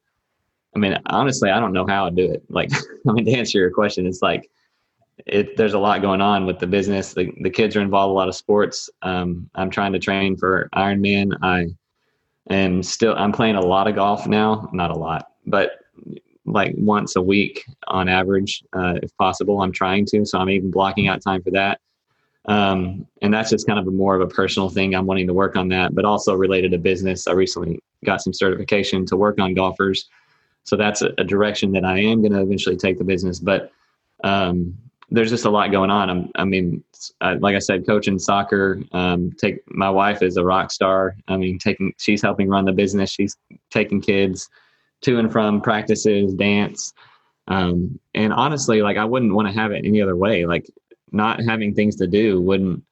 [0.75, 2.43] I mean, honestly, I don't know how I do it.
[2.49, 2.71] Like,
[3.09, 4.51] I mean, to answer your question, it's like
[5.27, 7.15] it, there's a lot going on with the business.
[7.15, 8.91] The, the kids are involved a lot of sports.
[9.03, 11.37] Um, I'm trying to train for Ironman.
[11.43, 11.69] I
[12.53, 14.69] am still I'm playing a lot of golf now.
[14.73, 15.84] Not a lot, but
[16.47, 19.61] like once a week on average, uh, if possible.
[19.63, 21.81] I'm trying to, so I'm even blocking out time for that.
[22.47, 24.95] Um, and that's just kind of a more of a personal thing.
[24.95, 27.27] I'm wanting to work on that, but also related to business.
[27.27, 30.11] I recently got some certification to work on golfers
[30.65, 33.39] so that's a, a direction that I am going to eventually take the business.
[33.39, 33.71] But
[34.25, 34.77] um,
[35.11, 36.11] there's just a lot going on.
[36.11, 36.83] I'm, i mean,
[37.21, 38.83] uh, like I said, coaching soccer.
[38.93, 41.17] Um, take my wife is a rock star.
[41.29, 43.11] I mean, taking she's helping run the business.
[43.11, 43.37] She's
[43.71, 44.49] taking kids
[45.05, 46.93] to and from practices, dance,
[47.49, 50.47] um, and honestly, like I wouldn't want to have it any other way.
[50.47, 50.71] Like
[51.13, 52.83] not having things to do wouldn't.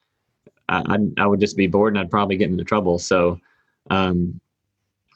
[0.68, 2.98] I, I, I would just be bored and I'd probably get into trouble.
[2.98, 3.40] So
[3.90, 4.40] um,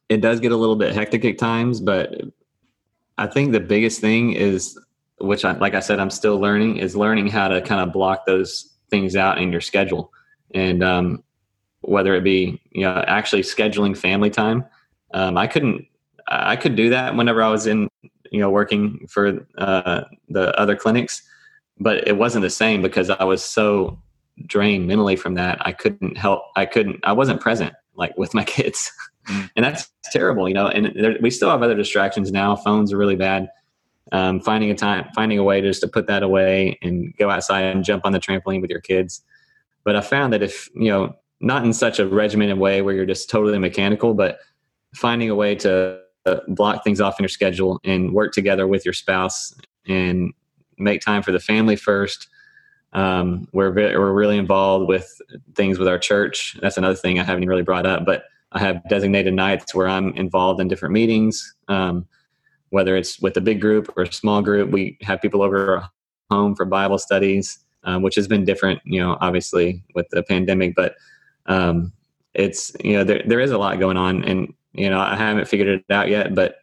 [0.09, 2.21] it does get a little bit hectic at times, but
[3.19, 4.79] I think the biggest thing is,
[5.19, 8.27] which I, like I said, I'm still learning, is learning how to kind of block
[8.27, 10.13] those things out in your schedule,
[10.55, 11.25] and um,
[11.81, 14.65] whether it be you know actually scheduling family time.
[15.15, 15.87] Um, I couldn't,
[16.29, 17.89] I could do that whenever I was in,
[18.31, 21.23] you know, working for uh, the other clinics,
[21.79, 23.99] but it wasn't the same because I was so
[24.45, 25.65] drained mentally from that.
[25.65, 26.43] I couldn't help.
[26.57, 27.01] I couldn't.
[27.05, 28.91] I wasn't present like with my kids,
[29.29, 29.51] mm.
[29.57, 30.69] and that's terrible, you know.
[30.69, 32.57] And there, we still have other distractions now.
[32.57, 33.49] Phones are really bad.
[34.13, 37.65] Um, finding a time, finding a way just to put that away and go outside
[37.65, 39.23] and jump on the trampoline with your kids.
[39.83, 43.07] But I found that if you know, not in such a regimented way where you're
[43.07, 44.39] just totally mechanical, but
[44.95, 46.01] finding a way to
[46.49, 49.55] block things off in your schedule and work together with your spouse
[49.87, 50.33] and
[50.79, 52.29] make time for the family first
[52.97, 55.21] um, we're we're really involved with
[55.55, 56.57] things with our church.
[56.63, 60.15] That's another thing I haven't really brought up, but I have designated nights where I'm
[60.15, 61.55] involved in different meetings.
[61.69, 62.07] Um,
[62.71, 65.87] whether it's with a big group or a small group, we have people over
[66.31, 70.75] home for Bible studies, um, which has been different, you know, obviously with the pandemic.
[70.75, 70.97] But
[71.47, 71.93] um,
[72.33, 75.49] it's you know there there is a lot going on, and you know I haven't
[75.49, 76.57] figured it out yet, but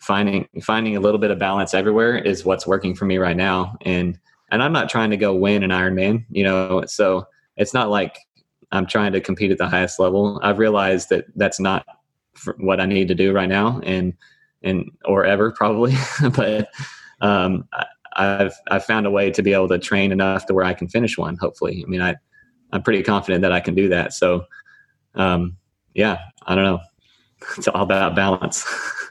[0.00, 3.76] finding finding a little bit of balance everywhere is what's working for me right now,
[3.82, 4.18] and
[4.50, 7.26] and I'm not trying to go win an Ironman, you know, so
[7.56, 8.18] it's not like
[8.72, 10.40] I'm trying to compete at the highest level.
[10.42, 11.86] I've realized that that's not
[12.58, 14.14] what I need to do right now, and
[14.62, 15.94] and or ever probably.
[16.36, 16.68] but
[17.20, 17.68] um,
[18.16, 20.88] I've I've found a way to be able to train enough to where I can
[20.88, 21.36] finish one.
[21.36, 22.16] Hopefully, I mean I
[22.72, 24.12] I'm pretty confident that I can do that.
[24.12, 24.44] So
[25.14, 25.56] um,
[25.94, 26.80] yeah, I don't know.
[27.56, 28.64] It's all about balance.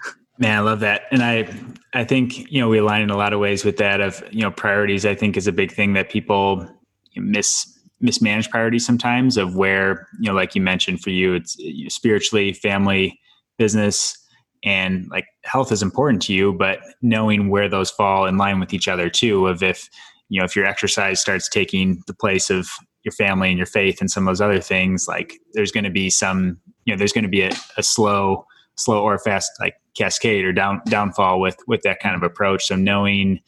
[0.40, 1.04] Man, I love that.
[1.12, 1.48] And I
[1.94, 4.42] I think, you know, we align in a lot of ways with that of, you
[4.42, 6.68] know, priorities I think is a big thing that people
[7.16, 7.70] miss
[8.02, 11.58] mismanage priorities sometimes of where, you know, like you mentioned for you, it's
[11.88, 13.18] spiritually, family,
[13.58, 14.18] business,
[14.64, 18.74] and like health is important to you, but knowing where those fall in line with
[18.74, 19.90] each other too, of if,
[20.30, 22.68] you know, if your exercise starts taking the place of
[23.04, 25.90] your family and your faith and some of those other things, like there's going to
[25.90, 29.76] be some, you know, there's going to be a, a slow, slow or fast like
[29.96, 32.66] cascade or down downfall with with that kind of approach.
[32.66, 33.40] So knowing,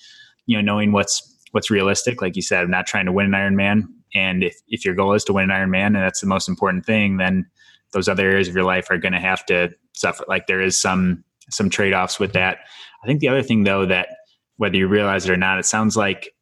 [0.46, 3.84] you know, knowing what's what's realistic, like you said, not trying to win an Ironman.
[4.14, 6.86] And if if your goal is to win an Ironman and that's the most important
[6.86, 7.46] thing, then
[7.94, 10.26] those other areas of your life are going to have to suffer.
[10.28, 12.60] Like there is some some trade offs with that.
[13.04, 14.10] I think the other thing though that
[14.58, 16.34] whether you realize it or not, it sounds like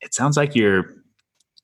[0.00, 0.94] it sounds like you're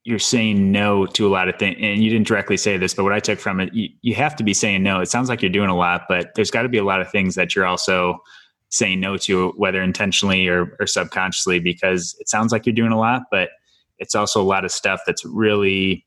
[0.04, 3.04] you're saying no to a lot of things and you didn't directly say this but
[3.04, 5.00] what i took from it you, you have to be saying no.
[5.00, 7.10] It sounds like you're doing a lot but there's got to be a lot of
[7.10, 8.18] things that you're also
[8.70, 12.98] saying no to whether intentionally or, or subconsciously because it sounds like you're doing a
[12.98, 13.50] lot but
[13.98, 16.04] it's also a lot of stuff that's really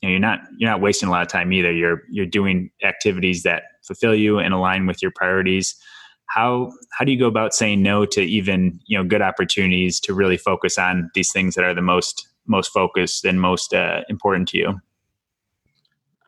[0.00, 1.72] you know, you're not you're not wasting a lot of time either.
[1.72, 5.74] You're you're doing activities that fulfill you and align with your priorities.
[6.26, 10.14] How how do you go about saying no to even you know good opportunities to
[10.14, 14.48] really focus on these things that are the most most focused and most uh, important
[14.48, 14.80] to you?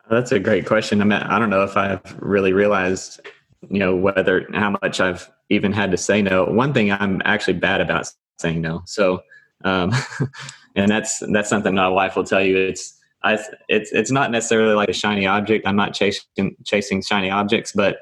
[0.09, 1.01] That's a great question.
[1.01, 3.21] I mean, I don't know if I've really realized,
[3.69, 6.45] you know, whether how much I've even had to say no.
[6.45, 8.81] One thing I'm actually bad about saying no.
[8.85, 9.21] So,
[9.63, 9.91] um,
[10.75, 12.57] and that's that's something my wife will tell you.
[12.57, 13.39] It's I,
[13.69, 15.65] it's it's not necessarily like a shiny object.
[15.65, 17.97] I'm not chasing chasing shiny objects, but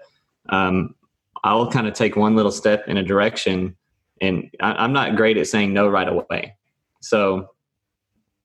[0.49, 0.95] um,
[1.43, 3.75] I'll kind of take one little step in a direction,
[4.19, 6.55] and I, am not great at saying no right away.
[7.01, 7.50] So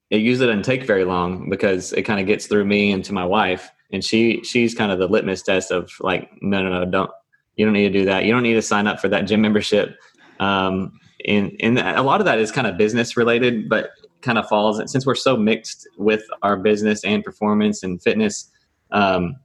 [0.09, 3.13] it usually doesn't take very long because it kind of gets through me and to
[3.13, 3.69] my wife.
[3.91, 7.11] And she she's kind of the litmus test of like no no no don't
[7.55, 8.25] you don't need to do that.
[8.25, 9.97] You don't need to sign up for that gym membership.
[10.39, 13.89] Um and and a lot of that is kind of business related but
[14.21, 18.49] kind of falls since we're so mixed with our business and performance and fitness
[18.91, 19.35] um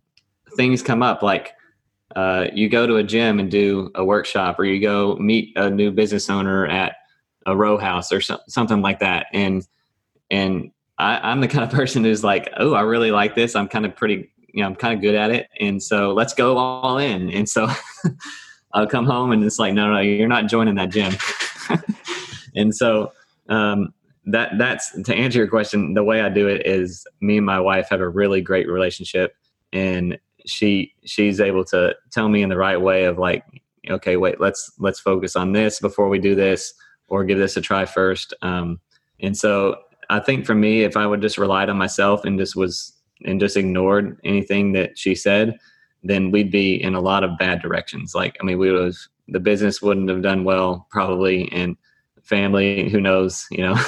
[0.56, 1.54] things come up like
[2.16, 5.70] uh, you go to a gym and do a workshop or you go meet a
[5.70, 6.96] new business owner at
[7.46, 9.26] a row house or so, something like that.
[9.32, 9.66] And
[10.32, 13.54] and I, am the kind of person who's like, oh, I really like this.
[13.54, 16.34] I'm kind of pretty, you know, I'm kind of good at it, and so let's
[16.34, 17.30] go all in.
[17.30, 17.68] And so
[18.74, 21.12] I'll come home and it's like, no, no, you're not joining that gym.
[22.56, 23.12] and so
[23.48, 23.92] um,
[24.24, 25.94] that that's to answer your question.
[25.94, 29.34] The way I do it is me and my wife have a really great relationship,
[29.72, 33.44] and she she's able to tell me in the right way of like,
[33.88, 36.72] okay, wait, let's let's focus on this before we do this,
[37.08, 38.32] or give this a try first.
[38.42, 38.80] Um,
[39.20, 39.76] and so
[40.12, 42.92] I think for me, if I would just relied on myself and just was
[43.24, 45.58] and just ignored anything that she said,
[46.02, 48.14] then we'd be in a lot of bad directions.
[48.14, 51.76] Like, I mean, we was the business wouldn't have done well probably, and
[52.22, 53.82] family, who knows, you know.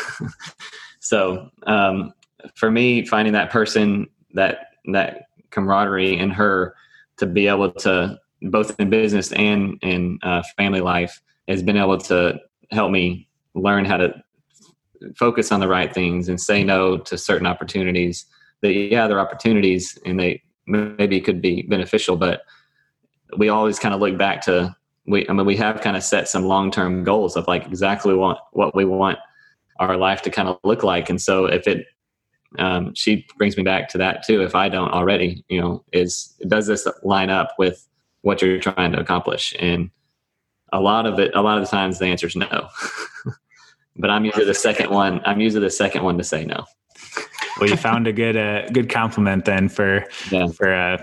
[1.01, 2.14] so um,
[2.55, 6.75] for me, finding that person, that that camaraderie in her
[7.18, 11.99] to be able to both in business and in uh, family life has been able
[11.99, 12.39] to
[12.70, 14.14] help me learn how to
[15.17, 18.27] focus on the right things and say no to certain opportunities
[18.63, 22.43] that yeah they're opportunities and they maybe could be beneficial but
[23.37, 24.75] we always kind of look back to
[25.07, 28.39] we i mean we have kind of set some long-term goals of like exactly what
[28.53, 29.19] what we want
[29.81, 31.11] our life to kind of look like.
[31.11, 31.87] And so if it
[32.59, 36.37] um, she brings me back to that too if i don't already you know is
[36.47, 37.85] does this line up with
[38.23, 39.55] what you're trying to accomplish?
[39.59, 39.91] And
[40.73, 42.69] a lot of it a lot of the times the answer is no
[43.97, 46.64] but i'm usually the second one i'm usually the second one to say no
[47.61, 50.47] well you found a good uh, good complement then for yeah.
[50.49, 50.99] for uh,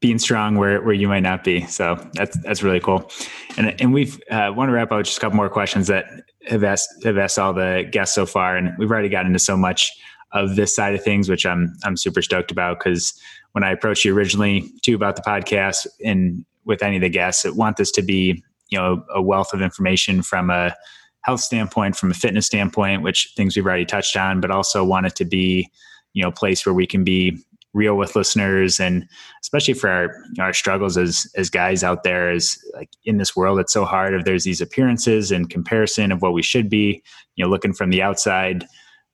[0.00, 1.64] being strong where, where you might not be.
[1.66, 3.10] So that's that's really cool.
[3.56, 6.06] And and we've uh, want to wrap up with just a couple more questions that
[6.46, 9.56] have asked have asked all the guests so far, and we've already gotten into so
[9.56, 9.92] much
[10.32, 13.12] of this side of things, which I'm I'm super stoked about because
[13.52, 17.44] when I approached you originally too about the podcast and with any of the guests,
[17.44, 20.74] I want this to be you know a wealth of information from a
[21.22, 25.06] health standpoint, from a fitness standpoint, which things we've already touched on, but also want
[25.06, 25.68] it to be
[26.12, 27.38] you know a place where we can be
[27.72, 29.06] real with listeners and
[29.42, 33.18] especially for our you know, our struggles as as guys out there is like in
[33.18, 36.68] this world it's so hard if there's these appearances and comparison of what we should
[36.68, 37.00] be
[37.36, 38.66] you know looking from the outside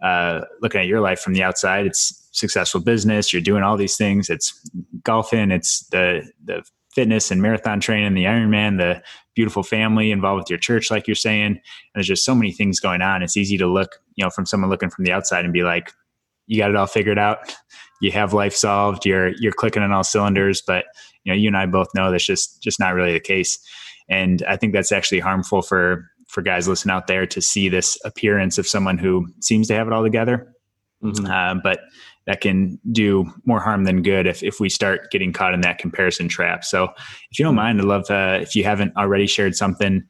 [0.03, 1.87] uh, looking at your life from the outside.
[1.87, 3.33] It's successful business.
[3.33, 4.29] You're doing all these things.
[4.29, 4.61] It's
[5.03, 5.51] golfing.
[5.51, 6.63] It's the the
[6.95, 9.03] fitness and marathon training the ironman the
[9.37, 11.47] beautiful family involved with your church like you're saying.
[11.47, 11.61] And
[11.95, 13.23] there's just so many things going on.
[13.23, 15.93] It's easy to look you know from someone looking from the outside and be like
[16.49, 17.55] you got it all figured out.
[18.01, 19.07] You have life solved.
[19.07, 20.63] You're you're clicking on all cylinders.
[20.67, 20.87] But
[21.23, 23.59] you know you and i both know that's just just not really the case.
[24.09, 27.97] And i think that's actually harmful for for guys listening out there to see this
[28.05, 30.53] appearance of someone who seems to have it all together.
[31.03, 31.27] Mm-hmm.
[31.27, 31.81] uh, but
[32.27, 35.79] that can do more harm than good if, if we start getting caught in that
[35.79, 36.85] comparison trap so
[37.31, 40.03] if you don't mind i'd love uh, if you haven't already shared something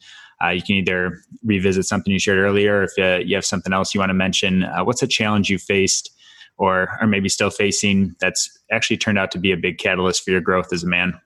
[0.44, 3.72] uh, you can either revisit something you shared earlier, or if uh, you have something
[3.72, 4.64] else you want to mention.
[4.64, 6.10] Uh, what's a challenge you faced
[6.58, 10.30] or or maybe still facing that's actually turned out to be a big catalyst for
[10.30, 11.18] your growth as a man?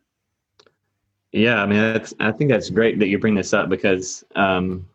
[1.33, 4.89] Yeah, I mean, that's, I think that's great that you bring this up because, um,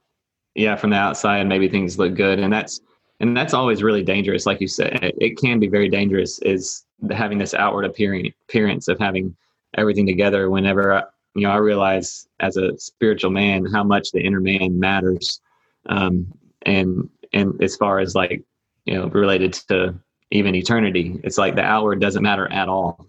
[0.54, 2.82] yeah, from the outside, maybe things look good, and that's
[3.20, 4.46] and that's always really dangerous.
[4.46, 6.40] Like you said, it can be very dangerous.
[6.40, 9.36] Is having this outward appearing appearance of having
[9.78, 10.50] everything together.
[10.50, 11.04] Whenever I,
[11.34, 15.42] you know, I realize as a spiritual man how much the inner man matters,
[15.88, 16.28] um,
[16.64, 18.44] and and as far as like
[18.86, 19.96] you know related to
[20.32, 21.20] even eternity.
[21.24, 23.08] It's like the outward doesn't matter at all.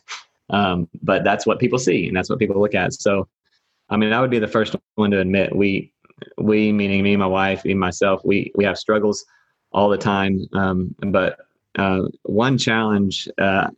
[0.50, 2.92] um, but that's what people see and that's what people look at.
[2.92, 3.28] So,
[3.88, 5.92] I mean, I would be the first one to admit we,
[6.38, 9.24] we meaning me, my wife, me, myself, we, we have struggles
[9.76, 10.48] all the time.
[10.54, 11.38] Um, but
[11.78, 13.68] uh, one challenge, uh,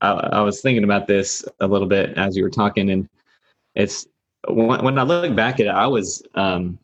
[0.00, 3.08] I, I, was thinking about this a little bit as you were talking, and
[3.74, 4.06] it's
[4.46, 6.78] when, when I look back at it, I was um,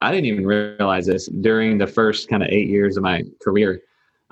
[0.00, 3.82] I didn't even realize this during the first kind of eight years of my career.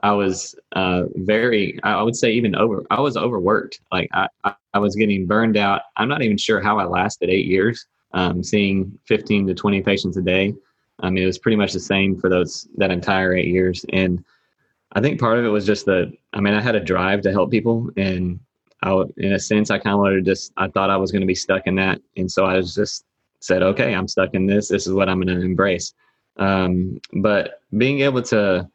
[0.03, 3.81] I was uh, very, I would say even over, I was overworked.
[3.93, 4.29] Like I,
[4.75, 5.83] I, was getting burned out.
[5.97, 10.17] I'm not even sure how I lasted eight years, um, seeing 15 to 20 patients
[10.17, 10.55] a day.
[11.03, 13.85] I mean, it was pretty much the same for those, that entire eight years.
[13.93, 14.25] And
[14.93, 17.33] I think part of it was just that I mean, I had a drive to
[17.33, 18.41] help people and
[18.83, 21.21] I, in a sense, I kind of wanted to just, I thought I was going
[21.21, 22.01] to be stuck in that.
[22.17, 23.05] And so I was just
[23.39, 24.69] said, okay, I'm stuck in this.
[24.69, 25.95] This is what I'm going to embrace.
[26.37, 28.69] Um, but being able to,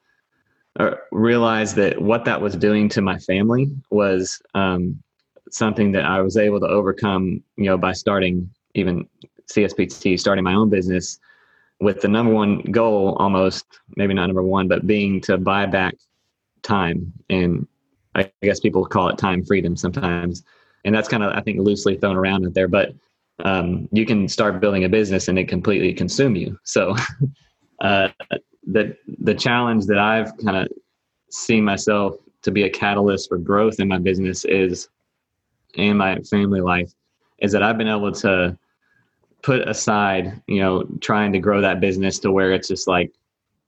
[1.12, 5.02] realize that what that was doing to my family was um,
[5.50, 9.08] something that I was able to overcome, you know, by starting even
[9.52, 11.20] CSPT, starting my own business
[11.80, 13.66] with the number one goal almost,
[13.96, 15.96] maybe not number one, but being to buy back
[16.64, 17.14] time.
[17.30, 17.68] And
[18.16, 20.44] I guess people call it time freedom sometimes.
[20.86, 22.68] And that's kind of, I think, loosely thrown around out there.
[22.68, 22.94] But
[23.44, 26.60] um, you can start building a business and it completely consume you.
[26.64, 26.96] So
[27.82, 28.10] uh,
[28.66, 30.68] the the challenge that I've kind of
[31.30, 34.90] seen myself to be a catalyst for growth in my business is
[35.76, 36.92] and my family life
[37.40, 38.58] is that I've been able to
[39.42, 43.12] put aside, you know, trying to grow that business to where it's just like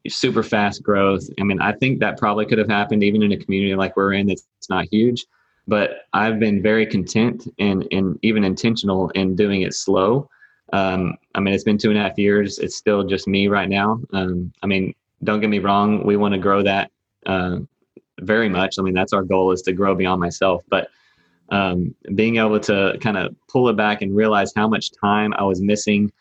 [0.08, 1.30] super fast growth.
[1.40, 4.14] I mean, I think that probably could have happened even in a community like we're
[4.14, 5.26] in that's not huge,
[5.68, 10.30] but I've been very content and and even intentional in doing it slow
[10.74, 12.60] um, I mean, it's been two and a half years.
[12.60, 14.02] It's still just me right now.
[14.14, 14.94] Um, I mean,
[15.24, 16.06] don't get me wrong.
[16.06, 16.92] We want to grow that
[17.26, 17.60] uh,
[18.22, 18.78] very much.
[18.78, 20.64] I mean, that's our goal is to grow beyond myself.
[20.70, 20.90] But
[21.52, 25.44] um, being able to kind of pull it back and realize how much time I
[25.44, 26.12] was missing.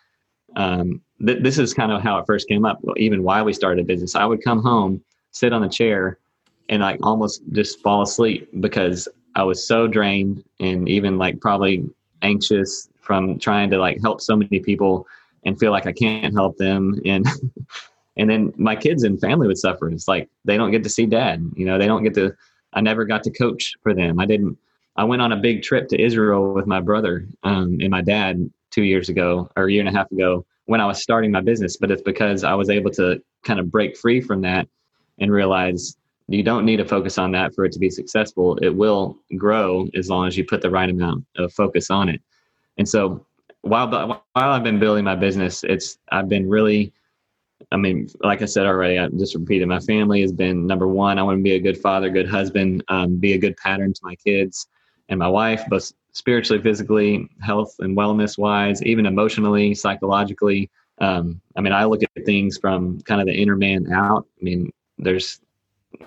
[0.57, 2.81] Um, th- this is kind of how it first came up.
[2.97, 4.15] Even why we started a business.
[4.15, 5.03] I would come home,
[5.33, 6.19] sit on the chair,
[6.69, 11.89] and like almost just fall asleep because I was so drained and even like probably
[12.23, 15.07] anxious from trying to like help so many people
[15.45, 17.27] and feel like I can't help them and
[18.17, 19.89] and then my kids and family would suffer.
[19.89, 21.49] It's like they don't get to see dad.
[21.55, 22.35] You know, they don't get to.
[22.75, 24.19] I never got to coach for them.
[24.21, 24.59] I didn't.
[24.99, 28.51] I went on a big trip to Israel with my brother um, and my dad
[28.73, 31.41] two years ago or a year and a half ago when I was starting my
[31.41, 31.77] business.
[31.77, 34.67] But it's because I was able to kind of break free from that
[35.19, 35.97] and realize
[36.27, 38.59] you don't need to focus on that for it to be successful.
[38.61, 42.21] It will grow as long as you put the right amount of focus on it.
[42.77, 43.25] And so
[43.61, 46.93] while while I've been building my business, it's I've been really
[47.71, 51.19] I mean, like I said already, I just repeated, my family has been number one.
[51.19, 54.01] I want to be a good father, good husband, um, be a good pattern to
[54.03, 54.67] my kids
[55.09, 60.71] and my wife, both spiritually, physically, health and wellness wise, even emotionally, psychologically.
[60.99, 64.27] Um, I mean, I look at things from kind of the inner man out.
[64.41, 65.41] I mean, there's,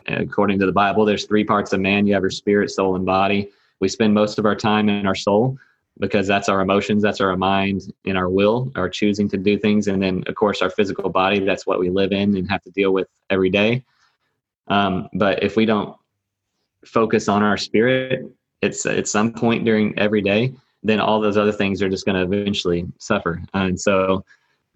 [0.08, 2.06] according to the Bible, there's three parts of man.
[2.06, 3.50] You have your spirit, soul, and body.
[3.80, 5.58] We spend most of our time in our soul
[6.00, 9.88] because that's our emotions, that's our mind and our will, our choosing to do things.
[9.88, 12.72] And then, of course, our physical body, that's what we live in and have to
[12.72, 13.84] deal with every day.
[14.68, 15.96] Um, but if we don't
[16.86, 18.32] focus on our spirit,
[18.62, 20.54] it's at some point during every day,
[20.84, 23.42] then all those other things are just going to eventually suffer.
[23.54, 24.24] And so,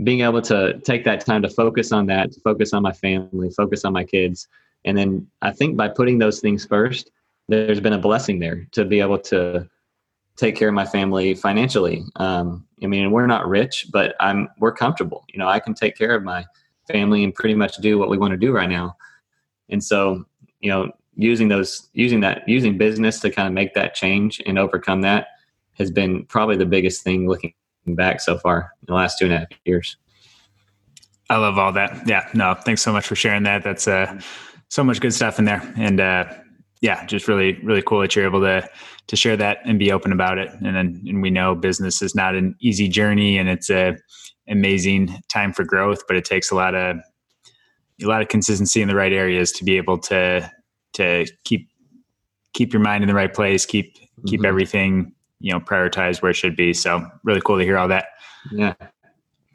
[0.04, 3.50] being able to take that time to focus on that, to focus on my family,
[3.50, 4.48] focus on my kids,
[4.86, 7.12] and then I think by putting those things first,
[7.48, 9.68] there's been a blessing there to be able to
[10.38, 12.04] take care of my family financially.
[12.18, 15.26] Um, I mean, we're not rich, but I'm we're comfortable.
[15.30, 16.46] You know, I can take care of my
[16.88, 18.96] family and pretty much do what we want to do right now.
[19.70, 20.26] And so,
[20.60, 24.60] you know, using those using that using business to kind of make that change and
[24.60, 25.28] overcome that
[25.74, 27.54] has been probably the biggest thing looking
[27.88, 29.98] back so far in the last two and a half years.
[31.30, 32.08] I love all that.
[32.08, 33.64] Yeah, no, thanks so much for sharing that.
[33.64, 34.20] That's uh,
[34.70, 36.26] so much good stuff in there, and uh,
[36.82, 38.68] yeah, just really, really cool that you're able to
[39.08, 40.50] to share that and be open about it.
[40.64, 43.98] And then, and we know business is not an easy journey, and it's a
[44.48, 46.98] amazing time for growth, but it takes a lot of
[48.02, 50.52] a lot of consistency in the right areas to be able to
[50.96, 51.70] to keep
[52.54, 54.46] keep your mind in the right place, keep keep mm-hmm.
[54.46, 56.74] everything you know prioritized where it should be.
[56.74, 58.08] So really cool to hear all that.
[58.52, 58.74] Yeah.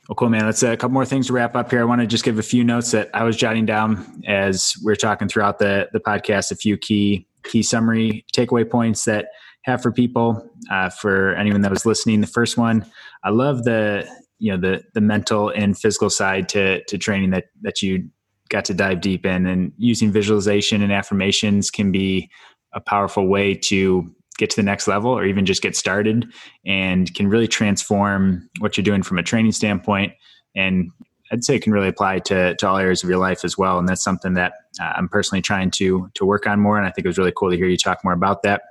[0.08, 0.44] Well, cool, man.
[0.44, 1.80] Let's uh, a couple more things to wrap up here.
[1.80, 4.92] I want to just give a few notes that I was jotting down as we
[4.92, 6.50] are talking throughout the the podcast.
[6.50, 9.28] A few key key summary takeaway points that
[9.62, 12.20] have for people uh, for anyone that was listening.
[12.20, 12.84] The first one,
[13.22, 17.46] I love the you know the the mental and physical side to to training that
[17.62, 18.08] that you
[18.50, 22.30] got to dive deep in, and using visualization and affirmations can be
[22.72, 26.26] a powerful way to get to the next level or even just get started
[26.64, 30.12] and can really transform what you're doing from a training standpoint
[30.54, 30.90] and
[31.32, 33.78] I'd say it can really apply to, to all areas of your life as well.
[33.78, 36.76] And that's something that uh, I'm personally trying to to work on more.
[36.76, 38.62] And I think it was really cool to hear you talk more about that.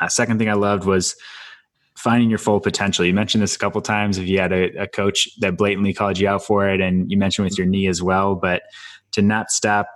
[0.00, 1.14] Uh, second thing I loved was
[1.96, 3.04] finding your full potential.
[3.04, 4.18] You mentioned this a couple times.
[4.18, 7.16] If you had a, a coach that blatantly called you out for it, and you
[7.16, 8.62] mentioned with your knee as well, but
[9.12, 9.86] to not stop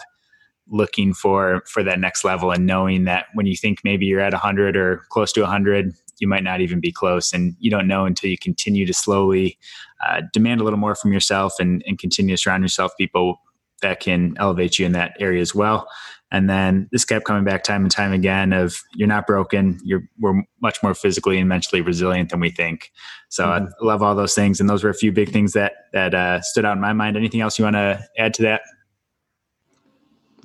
[0.71, 4.33] looking for for that next level and knowing that when you think maybe you're at
[4.33, 8.05] 100 or close to 100 you might not even be close and you don't know
[8.05, 9.59] until you continue to slowly
[10.07, 13.41] uh, demand a little more from yourself and, and continue to surround yourself people
[13.81, 15.89] that can elevate you in that area as well
[16.31, 20.03] and then this kept coming back time and time again of you're not broken you're
[20.19, 22.91] we're much more physically and mentally resilient than we think
[23.29, 23.67] so mm-hmm.
[23.67, 26.41] i love all those things and those were a few big things that that uh,
[26.41, 28.61] stood out in my mind anything else you want to add to that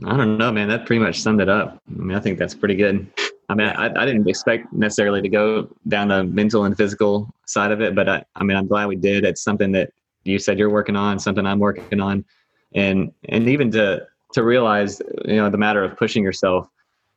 [0.06, 0.68] I don't know, man.
[0.68, 1.82] That pretty much summed it up.
[1.88, 3.08] I mean, I think that's pretty good.
[3.50, 7.72] I mean, I, I didn't expect necessarily to go down the mental and physical side
[7.72, 9.24] of it, but I, I mean, I'm glad we did.
[9.24, 9.92] It's something that
[10.24, 12.26] you said you're working on, something I'm working on,
[12.74, 16.68] and and even to to realize, you know, the matter of pushing yourself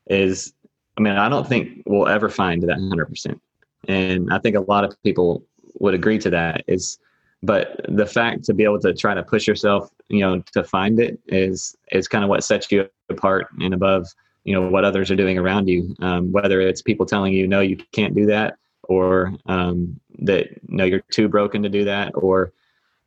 [0.09, 0.53] is,
[0.97, 3.41] I mean, I don't think we'll ever find that 100, percent
[3.89, 5.45] and I think a lot of people
[5.79, 6.65] would agree to that.
[6.67, 6.99] Is
[7.43, 10.99] but the fact to be able to try to push yourself you know to find
[10.99, 14.07] it is is kind of what sets you apart and above
[14.45, 17.61] you know what others are doing around you um, whether it's people telling you no
[17.61, 22.53] you can't do that or um, that no you're too broken to do that or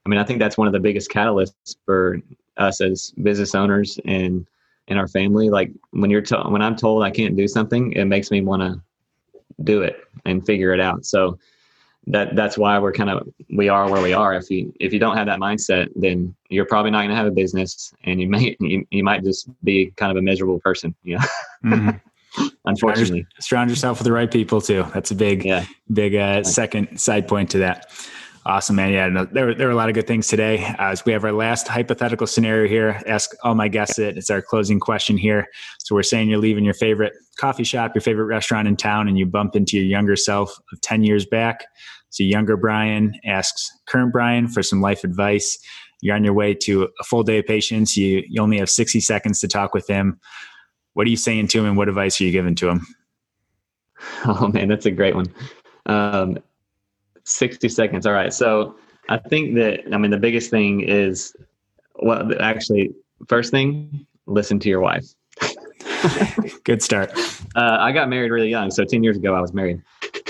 [0.09, 2.19] i mean i think that's one of the biggest catalysts for
[2.57, 4.45] us as business owners and
[4.87, 8.05] in our family like when you're to- when i'm told i can't do something it
[8.05, 8.81] makes me want to
[9.63, 11.37] do it and figure it out so
[12.09, 14.33] that that's why we're kind of we are where we are.
[14.33, 17.27] If you if you don't have that mindset, then you're probably not going to have
[17.27, 20.95] a business, and you may you, you might just be kind of a miserable person.
[21.03, 21.23] You know?
[21.65, 22.47] mm-hmm.
[22.65, 24.85] Unfortunately, surround yourself with the right people too.
[24.93, 25.65] That's a big yeah.
[25.91, 27.91] big uh, second side point to that.
[28.45, 28.91] Awesome, man.
[28.91, 30.73] Yeah, there, there were a lot of good things today.
[30.79, 34.17] As we have our last hypothetical scenario here, ask all my guests it.
[34.17, 35.47] It's our closing question here.
[35.79, 39.17] So we're saying you're leaving your favorite coffee shop, your favorite restaurant in town, and
[39.17, 41.65] you bump into your younger self of 10 years back.
[42.11, 45.57] So, younger Brian asks current Brian for some life advice.
[46.01, 47.97] You're on your way to a full day of patients.
[47.97, 50.19] You, you only have 60 seconds to talk with him.
[50.93, 52.87] What are you saying to him and what advice are you giving to him?
[54.25, 55.25] Oh, man, that's a great one.
[55.85, 56.37] Um,
[57.29, 58.05] 60 seconds.
[58.05, 58.33] All right.
[58.33, 58.75] So,
[59.09, 61.35] I think that, I mean, the biggest thing is,
[61.95, 62.91] well, actually,
[63.27, 65.05] first thing, listen to your wife.
[66.63, 67.11] Good start.
[67.55, 68.69] Uh, I got married really young.
[68.69, 69.81] So 10 years ago, I was married.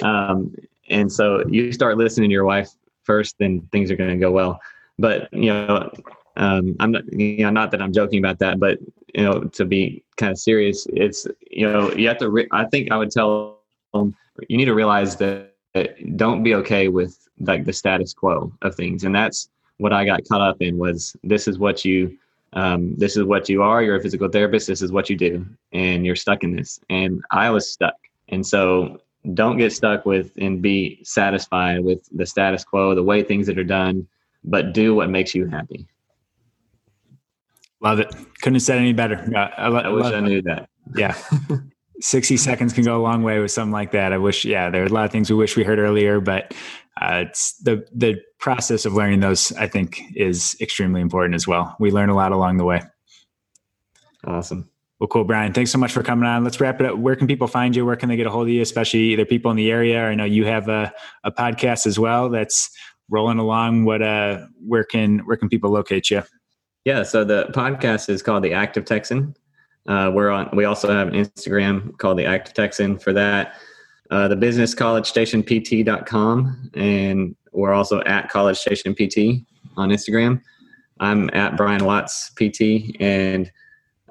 [0.01, 0.55] Um,
[0.89, 2.69] and so you start listening to your wife
[3.03, 4.61] first, then things are going to go well.
[4.97, 5.91] But, you know,
[6.37, 8.79] um, I'm not, you know, not that I'm joking about that, but,
[9.13, 12.65] you know, to be kind of serious, it's, you know, you have to, re- I
[12.65, 13.59] think I would tell
[13.93, 14.15] them,
[14.47, 15.58] you need to realize that, that
[16.15, 19.03] don't be okay with like the status quo of things.
[19.03, 22.17] And that's what I got caught up in was this is what you,
[22.53, 23.81] um, this is what you are.
[23.81, 24.67] You're a physical therapist.
[24.67, 26.79] This is what you do, and you're stuck in this.
[26.89, 27.95] And I was stuck.
[28.29, 28.99] And so
[29.33, 33.57] don't get stuck with and be satisfied with the status quo, the way things that
[33.57, 34.07] are done,
[34.43, 35.85] but do what makes you happy.
[37.81, 38.13] Love it.
[38.41, 39.31] Couldn't have said any better.
[39.35, 40.69] I, I, I wish I knew that.
[40.95, 41.15] Yeah.
[42.01, 44.13] 60 seconds can go a long way with something like that.
[44.13, 46.53] I wish, yeah, there are a lot of things we wish we heard earlier, but
[47.01, 49.51] uh, it's the the process of learning those.
[49.53, 51.75] I think is extremely important as well.
[51.79, 52.81] We learn a lot along the way.
[54.25, 54.69] Awesome.
[54.99, 55.53] Well, cool, Brian.
[55.53, 56.43] Thanks so much for coming on.
[56.43, 56.97] Let's wrap it up.
[56.97, 57.85] Where can people find you?
[57.85, 58.61] Where can they get a hold of you?
[58.61, 60.03] Especially either people in the area.
[60.03, 60.91] Or I know you have a,
[61.23, 62.69] a podcast as well that's
[63.09, 63.85] rolling along.
[63.85, 66.23] What uh, where can where can people locate you?
[66.83, 69.35] Yeah, so the podcast is called the Active Texan.
[69.89, 70.49] Uh, we're on.
[70.53, 73.55] We also have an Instagram called the Active Texan for that.
[74.11, 79.45] Uh, the business college station pt.com and we're also at college station pt
[79.77, 80.41] on instagram.
[80.99, 83.51] I'm at brian watts pt and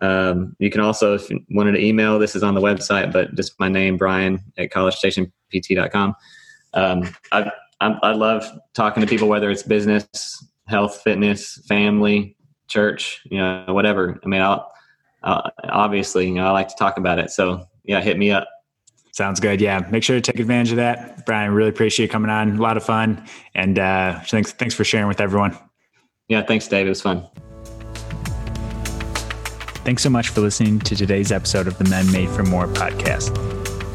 [0.01, 3.35] um, you can also if you wanted to email this is on the website but
[3.35, 6.15] just my name brian at college station pt.com
[6.75, 7.51] um, I,
[7.81, 8.45] I, I love
[8.75, 12.37] talking to people whether it's business health fitness family
[12.69, 14.21] church you know whatever.
[14.25, 14.71] I mean I'll,
[15.23, 18.49] I'll obviously you know i like to talk about it so yeah hit me up
[19.19, 19.61] Sounds good.
[19.61, 19.81] Yeah.
[19.91, 21.27] Make sure to take advantage of that.
[21.27, 22.57] Brian, really appreciate you coming on.
[22.57, 23.27] A lot of fun.
[23.53, 25.59] And uh, thanks, thanks for sharing with everyone.
[26.29, 26.43] Yeah.
[26.43, 26.87] Thanks, Dave.
[26.87, 27.27] It was fun.
[29.85, 33.37] Thanks so much for listening to today's episode of the Men Made for More podcast.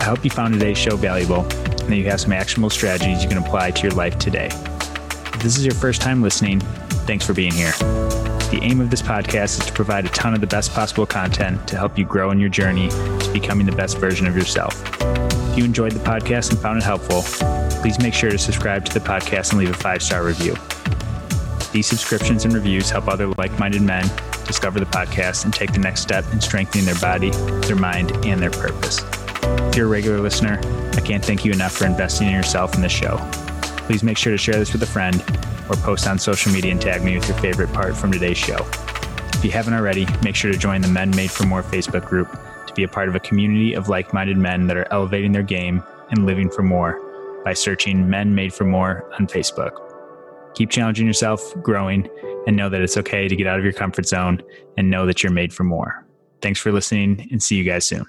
[0.01, 3.29] I hope you found today's show valuable and that you have some actionable strategies you
[3.29, 4.47] can apply to your life today.
[4.47, 6.59] If this is your first time listening,
[7.07, 7.71] thanks for being here.
[8.53, 11.67] The aim of this podcast is to provide a ton of the best possible content
[11.67, 14.79] to help you grow in your journey to becoming the best version of yourself.
[15.01, 17.23] If you enjoyed the podcast and found it helpful,
[17.81, 20.55] please make sure to subscribe to the podcast and leave a five star review.
[21.71, 24.07] These subscriptions and reviews help other like minded men
[24.45, 27.31] discover the podcast and take the next step in strengthening their body,
[27.65, 28.99] their mind, and their purpose.
[29.41, 30.61] If you're a regular listener,
[30.93, 33.17] I can't thank you enough for investing in yourself in this show.
[33.85, 35.23] Please make sure to share this with a friend
[35.69, 38.57] or post on social media and tag me with your favorite part from today's show.
[39.33, 42.31] If you haven't already, make sure to join the Men Made for More Facebook group
[42.65, 45.43] to be a part of a community of like minded men that are elevating their
[45.43, 46.99] game and living for more
[47.43, 49.79] by searching Men Made for More on Facebook.
[50.55, 52.07] Keep challenging yourself, growing,
[52.47, 54.41] and know that it's okay to get out of your comfort zone
[54.77, 56.05] and know that you're made for more.
[56.41, 58.05] Thanks for listening and see you guys soon.